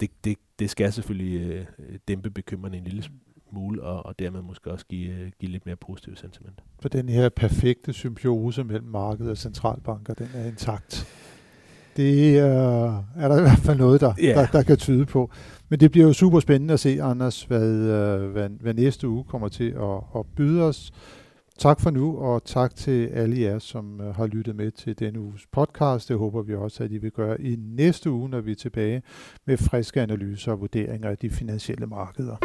det, 0.00 0.10
det, 0.24 0.38
det 0.58 0.70
skal 0.70 0.92
selvfølgelig 0.92 1.40
øh, 1.78 1.98
dæmpe 2.08 2.30
bekymringen 2.30 2.80
en 2.80 2.84
lille 2.84 3.04
smule, 3.50 3.82
og, 3.82 4.06
og 4.06 4.18
dermed 4.18 4.42
måske 4.42 4.70
også 4.70 4.86
give, 4.86 5.12
øh, 5.12 5.30
give 5.40 5.52
lidt 5.52 5.66
mere 5.66 5.76
positive 5.76 6.16
sentiment. 6.16 6.62
For 6.80 6.88
den 6.88 7.08
her 7.08 7.28
perfekte 7.28 7.92
symbiose 7.92 8.64
mellem 8.64 8.86
markedet 8.86 9.30
og 9.30 9.36
centralbanker, 9.36 10.14
den 10.14 10.28
er 10.34 10.44
intakt. 10.46 11.06
Det 11.98 12.38
er, 12.38 13.04
er 13.16 13.28
der 13.28 13.38
i 13.38 13.40
hvert 13.40 13.58
fald 13.58 13.78
noget, 13.78 14.00
der, 14.00 14.12
yeah. 14.24 14.34
der, 14.34 14.46
der 14.46 14.62
kan 14.62 14.76
tyde 14.76 15.06
på. 15.06 15.30
Men 15.68 15.80
det 15.80 15.90
bliver 15.90 16.06
jo 16.06 16.12
super 16.12 16.40
spændende 16.40 16.74
at 16.74 16.80
se, 16.80 17.02
Anders, 17.02 17.42
hvad, 17.42 17.72
øh, 17.72 18.30
hvad, 18.30 18.48
hvad 18.60 18.74
næste 18.74 19.08
uge 19.08 19.24
kommer 19.24 19.48
til 19.48 19.70
at, 19.70 20.18
at 20.18 20.26
byde 20.36 20.62
os. 20.62 20.92
Tak 21.58 21.80
for 21.80 21.90
nu, 21.90 22.18
og 22.18 22.44
tak 22.44 22.76
til 22.76 23.06
alle 23.06 23.40
jer, 23.40 23.58
som 23.58 24.00
øh, 24.00 24.14
har 24.14 24.26
lyttet 24.26 24.56
med 24.56 24.70
til 24.70 24.98
denne 24.98 25.20
uges 25.20 25.46
podcast. 25.52 26.08
Det 26.08 26.18
håber 26.18 26.42
vi 26.42 26.54
også, 26.54 26.84
at 26.84 26.92
I 26.92 26.98
vil 26.98 27.10
gøre 27.10 27.40
i 27.40 27.56
næste 27.58 28.10
uge, 28.10 28.28
når 28.28 28.40
vi 28.40 28.50
er 28.50 28.56
tilbage 28.56 29.02
med 29.46 29.56
friske 29.56 30.00
analyser 30.00 30.52
og 30.52 30.60
vurderinger 30.60 31.10
af 31.10 31.18
de 31.18 31.30
finansielle 31.30 31.86
markeder. 31.86 32.36